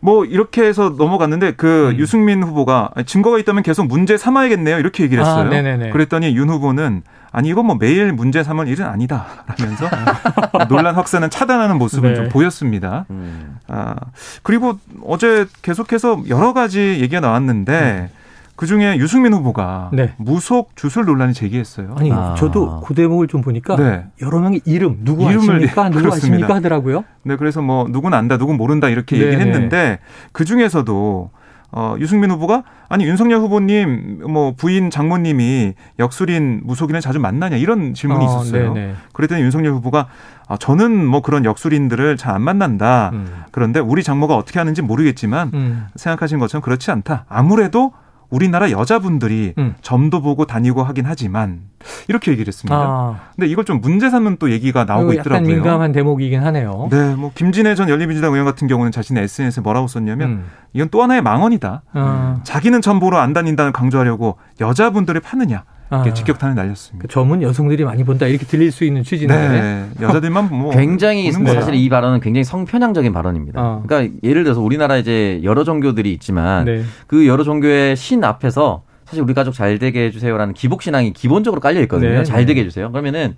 뭐 0.00 0.24
이렇게 0.24 0.62
해서 0.62 0.94
넘어갔는데 0.96 1.52
그 1.52 1.90
음. 1.90 1.98
유승민 1.98 2.42
후보가 2.42 2.90
증거가 3.06 3.38
있다면 3.38 3.62
계속 3.62 3.86
문제 3.86 4.16
삼아야겠네요 4.16 4.78
이렇게 4.78 5.04
얘기를 5.04 5.24
아, 5.24 5.26
했어요. 5.26 5.46
아, 5.46 5.92
그랬더니 5.92 6.34
윤 6.36 6.48
후보는 6.48 7.02
아니 7.30 7.48
이건 7.48 7.66
뭐 7.66 7.76
매일 7.76 8.12
문제 8.12 8.42
삼을 8.42 8.68
일은 8.68 8.86
아니다라면서 8.86 9.88
논란 10.68 10.94
확산은 10.94 11.30
차단하는 11.30 11.78
모습을 11.78 12.10
네. 12.10 12.14
좀 12.16 12.28
보였습니다. 12.28 13.06
음. 13.10 13.58
아 13.66 13.96
그리고 14.42 14.78
어제 15.04 15.46
계속해서 15.62 16.22
여러 16.28 16.52
가지 16.52 16.98
얘기가 17.00 17.20
나왔는데. 17.20 18.08
음. 18.12 18.17
그 18.58 18.66
중에 18.66 18.96
유승민 18.96 19.32
후보가 19.34 19.90
네. 19.92 20.14
무속 20.16 20.74
주술 20.74 21.04
논란이 21.04 21.32
제기했어요. 21.32 21.94
아니, 21.96 22.10
아. 22.10 22.34
저도 22.36 22.80
그 22.80 22.92
대목을 22.92 23.28
좀 23.28 23.40
보니까 23.40 23.76
네. 23.76 24.04
여러 24.20 24.40
명의 24.40 24.60
이름, 24.64 24.98
누구 25.04 25.30
이름을 25.30 25.38
아십니까? 25.38 25.84
누구 25.90 26.00
그렇습니다. 26.00 26.34
아십니까? 26.34 26.54
하더라고요. 26.56 27.04
네, 27.22 27.36
그래서 27.36 27.62
뭐 27.62 27.86
누구는 27.88 28.18
안다, 28.18 28.36
누구는 28.36 28.58
모른다 28.58 28.88
이렇게 28.88 29.16
네 29.16 29.26
얘기를 29.26 29.44
네. 29.44 29.52
했는데 29.52 29.98
그 30.32 30.44
중에서도 30.44 31.30
어, 31.70 31.94
유승민 32.00 32.32
후보가 32.32 32.64
아니 32.88 33.04
윤석열 33.04 33.38
후보님 33.42 34.22
뭐 34.28 34.54
부인 34.56 34.90
장모님이 34.90 35.74
역술인 36.00 36.62
무속인을 36.64 37.00
자주 37.00 37.20
만나냐 37.20 37.58
이런 37.58 37.94
질문이 37.94 38.24
어, 38.24 38.28
있었어요. 38.28 38.72
네네. 38.74 38.94
그랬더니 39.12 39.40
윤석열 39.42 39.72
후보가 39.74 40.08
아, 40.48 40.56
저는 40.56 41.06
뭐 41.06 41.22
그런 41.22 41.44
역술인들을 41.44 42.16
잘 42.16 42.34
안 42.34 42.42
만난다. 42.42 43.10
음. 43.12 43.44
그런데 43.52 43.78
우리 43.78 44.02
장모가 44.02 44.34
어떻게 44.34 44.58
하는지 44.58 44.82
모르겠지만 44.82 45.50
음. 45.54 45.86
생각하신 45.94 46.40
것처럼 46.40 46.62
그렇지 46.62 46.90
않다. 46.90 47.24
아무래도 47.28 47.92
우리나라 48.30 48.70
여자분들이 48.70 49.54
음. 49.58 49.74
점도 49.80 50.20
보고 50.20 50.44
다니고 50.44 50.82
하긴 50.82 51.06
하지만 51.06 51.60
이렇게 52.08 52.30
얘기를 52.30 52.48
했습니다. 52.48 52.76
아. 52.76 53.20
근데 53.34 53.46
이걸 53.48 53.64
좀 53.64 53.80
문제 53.80 54.10
삼는 54.10 54.36
또 54.38 54.50
얘기가 54.50 54.84
나오고 54.84 55.16
약간 55.16 55.20
있더라고요. 55.20 55.54
민감한 55.54 55.92
대목이긴 55.92 56.42
하네요. 56.44 56.88
네, 56.90 57.14
뭐 57.14 57.32
김진애 57.34 57.74
전 57.74 57.88
열린민주당 57.88 58.32
의원 58.32 58.44
같은 58.44 58.68
경우는 58.68 58.92
자신의 58.92 59.24
SNS에 59.24 59.62
뭐라고 59.62 59.86
썼냐면 59.86 60.28
음. 60.28 60.46
이건 60.74 60.88
또 60.90 61.02
하나의 61.02 61.22
망언이다. 61.22 61.82
아. 61.92 62.40
자기는 62.42 62.82
점 62.82 63.00
보러 63.00 63.18
안 63.18 63.32
다닌다는 63.32 63.72
강조하려고 63.72 64.36
여자분들을 64.60 65.20
파느냐. 65.20 65.64
이렇게 65.90 66.10
아. 66.10 66.14
직격탄을 66.14 66.54
날렸습니다. 66.54 67.02
그 67.02 67.08
점은 67.08 67.42
여성들이 67.42 67.84
많이 67.84 68.04
본다 68.04 68.26
이렇게 68.26 68.44
들릴 68.44 68.70
수 68.70 68.84
있는 68.84 69.02
취지인데 69.02 69.34
네. 69.36 69.88
여자들만 70.00 70.48
뭐 70.50 70.70
굉장히 70.76 71.32
사실 71.32 71.74
이 71.74 71.88
발언은 71.88 72.20
굉장히 72.20 72.44
성편향적인 72.44 73.12
발언입니다. 73.12 73.60
어. 73.60 73.82
그러니까 73.86 74.14
예를 74.22 74.44
들어서 74.44 74.60
우리나라 74.60 74.96
이제 74.96 75.40
여러 75.42 75.64
종교들이 75.64 76.12
있지만 76.12 76.66
네. 76.66 76.82
그 77.06 77.26
여러 77.26 77.42
종교의 77.42 77.96
신 77.96 78.22
앞에서 78.22 78.82
사실 79.06 79.22
우리 79.22 79.32
가족 79.32 79.52
잘 79.52 79.78
되게 79.78 80.04
해주세요라는 80.06 80.52
기복 80.52 80.82
신앙이 80.82 81.14
기본적으로 81.14 81.60
깔려 81.60 81.80
있거든요. 81.82 82.18
네. 82.18 82.24
잘 82.24 82.44
되게 82.44 82.60
해주세요. 82.60 82.90
그러면은 82.92 83.36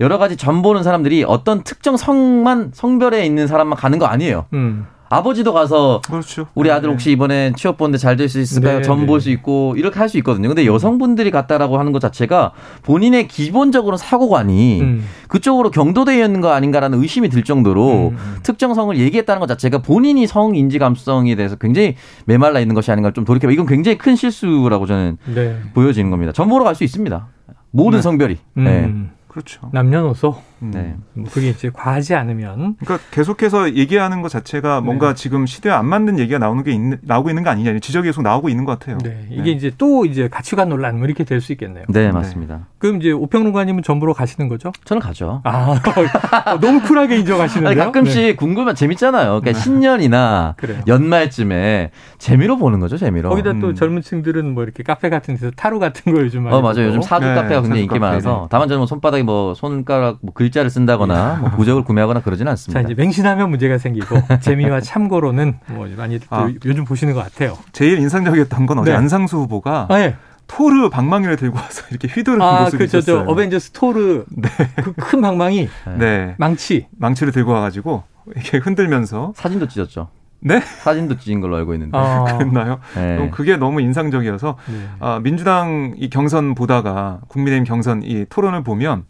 여러 0.00 0.16
가지 0.16 0.38
점 0.38 0.62
보는 0.62 0.82
사람들이 0.82 1.24
어떤 1.24 1.62
특정 1.62 1.98
성만 1.98 2.70
성별에 2.72 3.26
있는 3.26 3.46
사람만 3.46 3.76
가는 3.76 3.98
거 3.98 4.06
아니에요. 4.06 4.46
음. 4.54 4.86
아버지도 5.12 5.52
가서 5.52 6.00
그렇죠. 6.06 6.46
우리 6.54 6.70
아들 6.70 6.88
네. 6.88 6.92
혹시 6.92 7.10
이번에 7.10 7.52
취업 7.56 7.76
보는데 7.76 7.98
잘 7.98 8.16
될 8.16 8.28
수 8.28 8.40
있을까요? 8.40 8.76
네, 8.78 8.82
점 8.82 9.06
볼수 9.06 9.26
네. 9.26 9.32
있고 9.32 9.74
이렇게 9.76 9.98
할 9.98 10.08
수 10.08 10.16
있거든요. 10.18 10.46
근데 10.48 10.64
여성분들이 10.66 11.30
갔다라고 11.32 11.78
하는 11.78 11.90
것 11.92 11.98
자체가 11.98 12.52
본인의 12.84 13.26
기본적으로 13.28 13.96
사고관이 13.96 14.80
음. 14.80 15.04
그쪽으로 15.28 15.70
경도되어 15.72 16.24
있는 16.24 16.40
거 16.40 16.52
아닌가라는 16.52 17.00
의심이 17.02 17.28
들 17.28 17.42
정도로 17.42 18.10
음. 18.10 18.16
음. 18.16 18.36
특정 18.44 18.72
성을 18.74 18.96
얘기했다는 18.96 19.40
것 19.40 19.46
자체가 19.48 19.78
본인이 19.82 20.26
성 20.28 20.54
인지 20.54 20.78
감성에 20.78 21.34
대해서 21.34 21.56
굉장히 21.56 21.96
메말라 22.24 22.60
있는 22.60 22.74
것이 22.76 22.92
아닌가 22.92 23.10
좀 23.10 23.24
돌이켜 23.24 23.50
이건 23.50 23.66
굉장히 23.66 23.98
큰 23.98 24.14
실수라고 24.14 24.86
저는 24.86 25.18
네. 25.34 25.58
보여지는 25.74 26.10
겁니다. 26.10 26.30
점 26.32 26.48
보러 26.48 26.64
갈수 26.64 26.84
있습니다. 26.84 27.26
모든 27.72 27.98
네. 27.98 28.02
성별이. 28.02 28.36
음. 28.58 28.64
네. 28.64 28.92
그렇죠. 29.30 29.70
남녀노소. 29.72 30.34
음. 30.62 30.72
네. 30.74 30.96
뭐 31.14 31.26
그게 31.32 31.48
이제 31.50 31.70
과하지 31.72 32.16
않으면. 32.16 32.74
그러니까 32.80 32.98
계속해서 33.12 33.74
얘기하는 33.76 34.22
것 34.22 34.28
자체가 34.28 34.80
뭔가 34.80 35.10
네. 35.10 35.14
지금 35.14 35.46
시대에 35.46 35.72
안 35.72 35.86
맞는 35.86 36.18
얘기가 36.18 36.38
나오는 36.38 36.64
게 36.64 36.72
있는, 36.72 36.98
나오고 37.02 37.30
있는 37.30 37.44
거 37.44 37.50
아니냐. 37.50 37.78
지적이 37.78 38.08
계속 38.08 38.22
나오고 38.22 38.48
있는 38.48 38.64
것 38.64 38.78
같아요. 38.78 38.98
네. 38.98 39.26
이게 39.30 39.42
네. 39.44 39.50
이제 39.52 39.70
또 39.78 40.04
이제 40.04 40.26
가치관 40.28 40.68
논란 40.68 40.96
뭐 40.98 41.06
이렇게 41.06 41.22
될 41.24 41.40
수 41.40 41.52
있겠네요. 41.52 41.84
네, 41.88 42.10
맞습니다. 42.10 42.56
네. 42.56 42.60
그럼 42.78 42.96
이제 42.96 43.12
오평론가님은 43.12 43.82
전보러 43.84 44.12
가시는 44.12 44.48
거죠? 44.48 44.72
저는 44.84 45.00
가죠. 45.00 45.40
아, 45.44 45.80
어, 46.50 46.58
너무 46.60 46.82
쿨하게 46.82 47.18
인정하시는데요. 47.20 47.84
가끔씩 47.84 48.20
네. 48.20 48.34
궁금한 48.34 48.74
재밌잖아요. 48.74 49.40
그러니까 49.40 49.52
네. 49.52 49.58
신년이나 49.58 50.56
연말쯤에 50.86 51.90
재미로 52.18 52.56
보는 52.58 52.80
거죠, 52.80 52.96
재미로. 52.96 53.30
거기다 53.30 53.54
또 53.60 53.68
음. 53.68 53.74
젊은 53.74 54.02
층들은 54.02 54.54
뭐 54.54 54.62
이렇게 54.64 54.82
카페 54.82 55.08
같은 55.08 55.34
데서 55.36 55.50
타로 55.56 55.78
같은 55.78 56.12
거 56.12 56.20
요즘 56.20 56.42
많이 56.44 56.54
어, 56.56 56.60
맞아요. 56.60 56.88
요즘 56.88 57.00
사주 57.02 57.26
카페가 57.26 57.62
굉장히 57.62 57.82
인기 57.82 57.98
많아서 57.98 58.46
다만 58.50 58.68
저는 58.68 58.80
뭐 58.80 58.86
손바닥 58.86 59.19
에뭐 59.20 59.54
손가락 59.54 60.18
뭐 60.22 60.32
글자를 60.34 60.70
쓴다거나 60.70 61.38
뭐 61.40 61.50
부적을 61.50 61.84
구매하거나 61.84 62.20
그러지는 62.20 62.50
않습니다. 62.50 62.80
자, 62.80 62.86
이제 62.86 62.94
맹신하면 62.94 63.50
문제가 63.50 63.78
생기고 63.78 64.16
재미와 64.40 64.80
참고로는 64.80 65.58
뭐 65.68 65.88
많이 65.96 66.18
아, 66.30 66.50
요즘 66.64 66.84
보시는 66.84 67.14
것 67.14 67.22
같아요. 67.22 67.56
제일 67.72 67.98
인상적이었던 67.98 68.66
건 68.66 68.78
어제 68.80 68.90
네. 68.90 68.96
안상수 68.96 69.36
후보가 69.38 69.86
아, 69.88 69.98
네. 69.98 70.16
토르 70.46 70.90
방망이를 70.90 71.36
들고 71.36 71.56
와서 71.56 71.84
이렇게 71.90 72.08
휘두르는 72.08 72.44
아, 72.44 72.62
모습이 72.62 72.78
그, 72.78 72.84
있었어요. 72.84 73.24
저, 73.24 73.30
어벤져스 73.30 73.70
토르 73.70 74.24
네. 74.28 74.48
그큰 74.76 75.20
방망이 75.20 75.68
네. 75.98 76.34
망치 76.38 76.88
망치를 76.98 77.32
들고 77.32 77.52
와가지고 77.52 78.02
이렇게 78.34 78.58
흔들면서 78.58 79.32
사진도 79.36 79.68
찍었죠. 79.68 80.08
네? 80.42 80.60
사진도 80.60 81.18
찍은 81.18 81.40
걸로 81.40 81.56
알고 81.56 81.74
있는데. 81.74 81.96
아. 81.96 82.24
그랬나요? 82.38 82.80
네. 82.94 83.30
그게 83.32 83.56
너무 83.56 83.80
인상적이어서 83.80 84.56
네. 84.68 84.88
아, 84.98 85.20
민주당 85.22 85.94
이 85.96 86.10
경선 86.10 86.54
보다가 86.54 87.20
국민의힘 87.28 87.64
경선 87.64 88.02
이 88.02 88.24
토론을 88.28 88.64
보면 88.64 89.04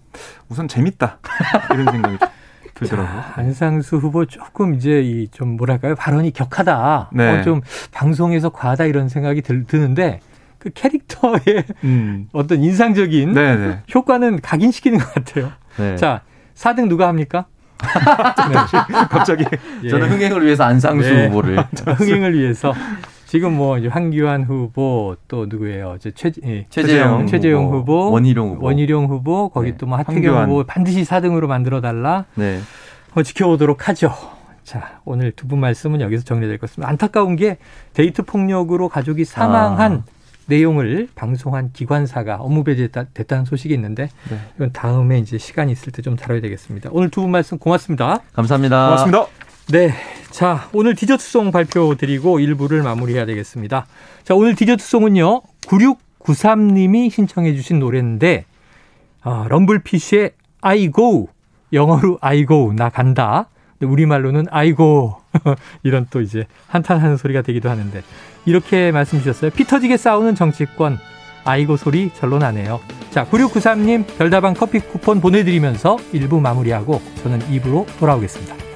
우선 0.49 0.69
재밌다 0.69 1.19
이런 1.73 1.91
생각이 1.91 2.19
들더라고요. 2.75 3.21
자, 3.21 3.33
안상수 3.37 3.97
후보 3.97 4.25
조금 4.27 4.75
이제 4.75 5.01
이 5.03 5.29
좀 5.31 5.57
뭐랄까요 5.57 5.95
발언이 5.95 6.33
격하다. 6.33 7.11
네. 7.13 7.39
어, 7.39 7.43
좀 7.43 7.61
방송에서 7.93 8.49
과하다 8.51 8.85
이런 8.87 9.09
생각이 9.09 9.43
들, 9.43 9.65
드는데 9.65 10.21
그 10.59 10.71
캐릭터의 10.71 11.65
음. 11.85 12.29
어떤 12.35 12.63
인상적인 12.63 13.33
네네. 13.33 13.67
네. 13.67 13.83
효과는 13.95 14.41
각인시키는 14.41 14.99
것 14.99 15.15
같아요. 15.15 15.53
네. 15.79 15.97
자, 15.97 16.23
4등 16.55 16.89
누가 16.89 17.09
합니까? 17.09 17.47
네. 17.81 18.57
갑자기 19.09 19.45
예. 19.85 19.89
저는 19.89 20.11
흥행을 20.11 20.45
위해서 20.45 20.65
안상수 20.65 21.09
네. 21.09 21.29
후보를 21.29 21.59
흥행을 21.97 22.39
위해서 22.39 22.75
지금 23.31 23.57
뭐 23.57 23.79
이제 23.79 23.87
황교안 23.87 24.43
후보 24.43 25.15
또 25.29 25.47
누구예요? 25.49 25.95
이제 25.97 26.11
최 26.17 26.33
예. 26.45 26.67
최재형 26.69 27.29
최재형 27.29 27.67
후보, 27.67 27.77
후보, 27.79 28.11
원희룡 28.11 28.49
후보 28.57 28.67
원희룡 28.67 29.05
후보 29.07 29.49
거기 29.51 29.71
네. 29.71 29.77
또뭐 29.77 29.97
하태경 29.99 30.51
후보 30.51 30.65
반드시 30.65 31.03
4등으로 31.05 31.47
만들어 31.47 31.81
달라. 31.81 32.25
네. 32.35 32.59
어, 33.15 33.23
지켜보도록 33.23 33.89
하죠. 33.89 34.13
자, 34.65 35.01
오늘 35.05 35.31
두 35.31 35.47
분 35.47 35.61
말씀은 35.61 36.01
여기서 36.01 36.25
정리될 36.25 36.59
것 36.59 36.69
같습니다. 36.71 36.89
안타까운 36.91 37.37
게 37.37 37.59
데이트 37.93 38.23
폭력으로 38.25 38.89
가족이 38.89 39.25
사망한 39.25 39.93
아. 39.93 40.03
내용을 40.47 41.07
방송한 41.15 41.71
기관사가 41.73 42.39
업무 42.41 42.65
배제됐다는 42.65 43.45
소식이 43.45 43.73
있는데 43.75 44.09
네. 44.29 44.39
이건 44.57 44.73
다음에 44.73 45.21
이제 45.21 45.39
시간이 45.39 45.71
있을 45.71 45.93
때 45.93 46.03
좀 46.03 46.17
다뤄야 46.17 46.41
되겠습니다. 46.41 46.91
오늘 46.93 47.11
두 47.11 47.21
분 47.21 47.31
말씀 47.31 47.59
고맙습니다. 47.59 48.19
감사합니다. 48.33 48.87
고맙습니다. 48.87 49.27
네. 49.71 49.95
자, 50.31 50.69
오늘 50.73 50.97
디저트송 50.97 51.53
발표 51.53 51.95
드리고 51.95 52.41
1부를 52.41 52.83
마무리해야 52.83 53.25
되겠습니다. 53.25 53.87
자, 54.25 54.35
오늘 54.35 54.57
디저트송은요. 54.57 55.43
9693님이 55.63 57.09
신청해 57.09 57.55
주신 57.55 57.79
노래인데 57.79 58.47
아, 59.23 59.47
럼블피쉬의 59.49 60.33
I 60.61 60.91
go 60.91 61.29
영어로 61.73 62.19
I 62.21 62.47
go 62.47 62.73
나 62.73 62.89
간다. 62.89 63.49
우리말로는 63.81 64.47
아이고 64.51 65.17
이런 65.85 66.07
또 66.11 66.21
이제 66.21 66.47
한탄하는 66.67 67.17
소리가 67.17 67.43
되기도 67.43 67.71
하는데 67.71 68.03
이렇게 68.47 68.91
말씀 68.91 69.19
주셨어요. 69.21 69.53
피 69.53 69.65
터지게 69.65 69.97
싸우는 69.97 70.35
정치권 70.35 70.99
아이고 71.45 71.77
소리 71.77 72.11
절로 72.15 72.39
나네요. 72.39 72.81
자 73.11 73.25
9693님 73.25 74.19
별다방 74.19 74.55
커피 74.55 74.81
쿠폰 74.81 75.21
보내드리면서 75.21 75.97
1부 76.13 76.41
마무리하고 76.41 77.01
저는 77.23 77.39
2부로 77.39 77.87
돌아오겠습니다. 77.99 78.70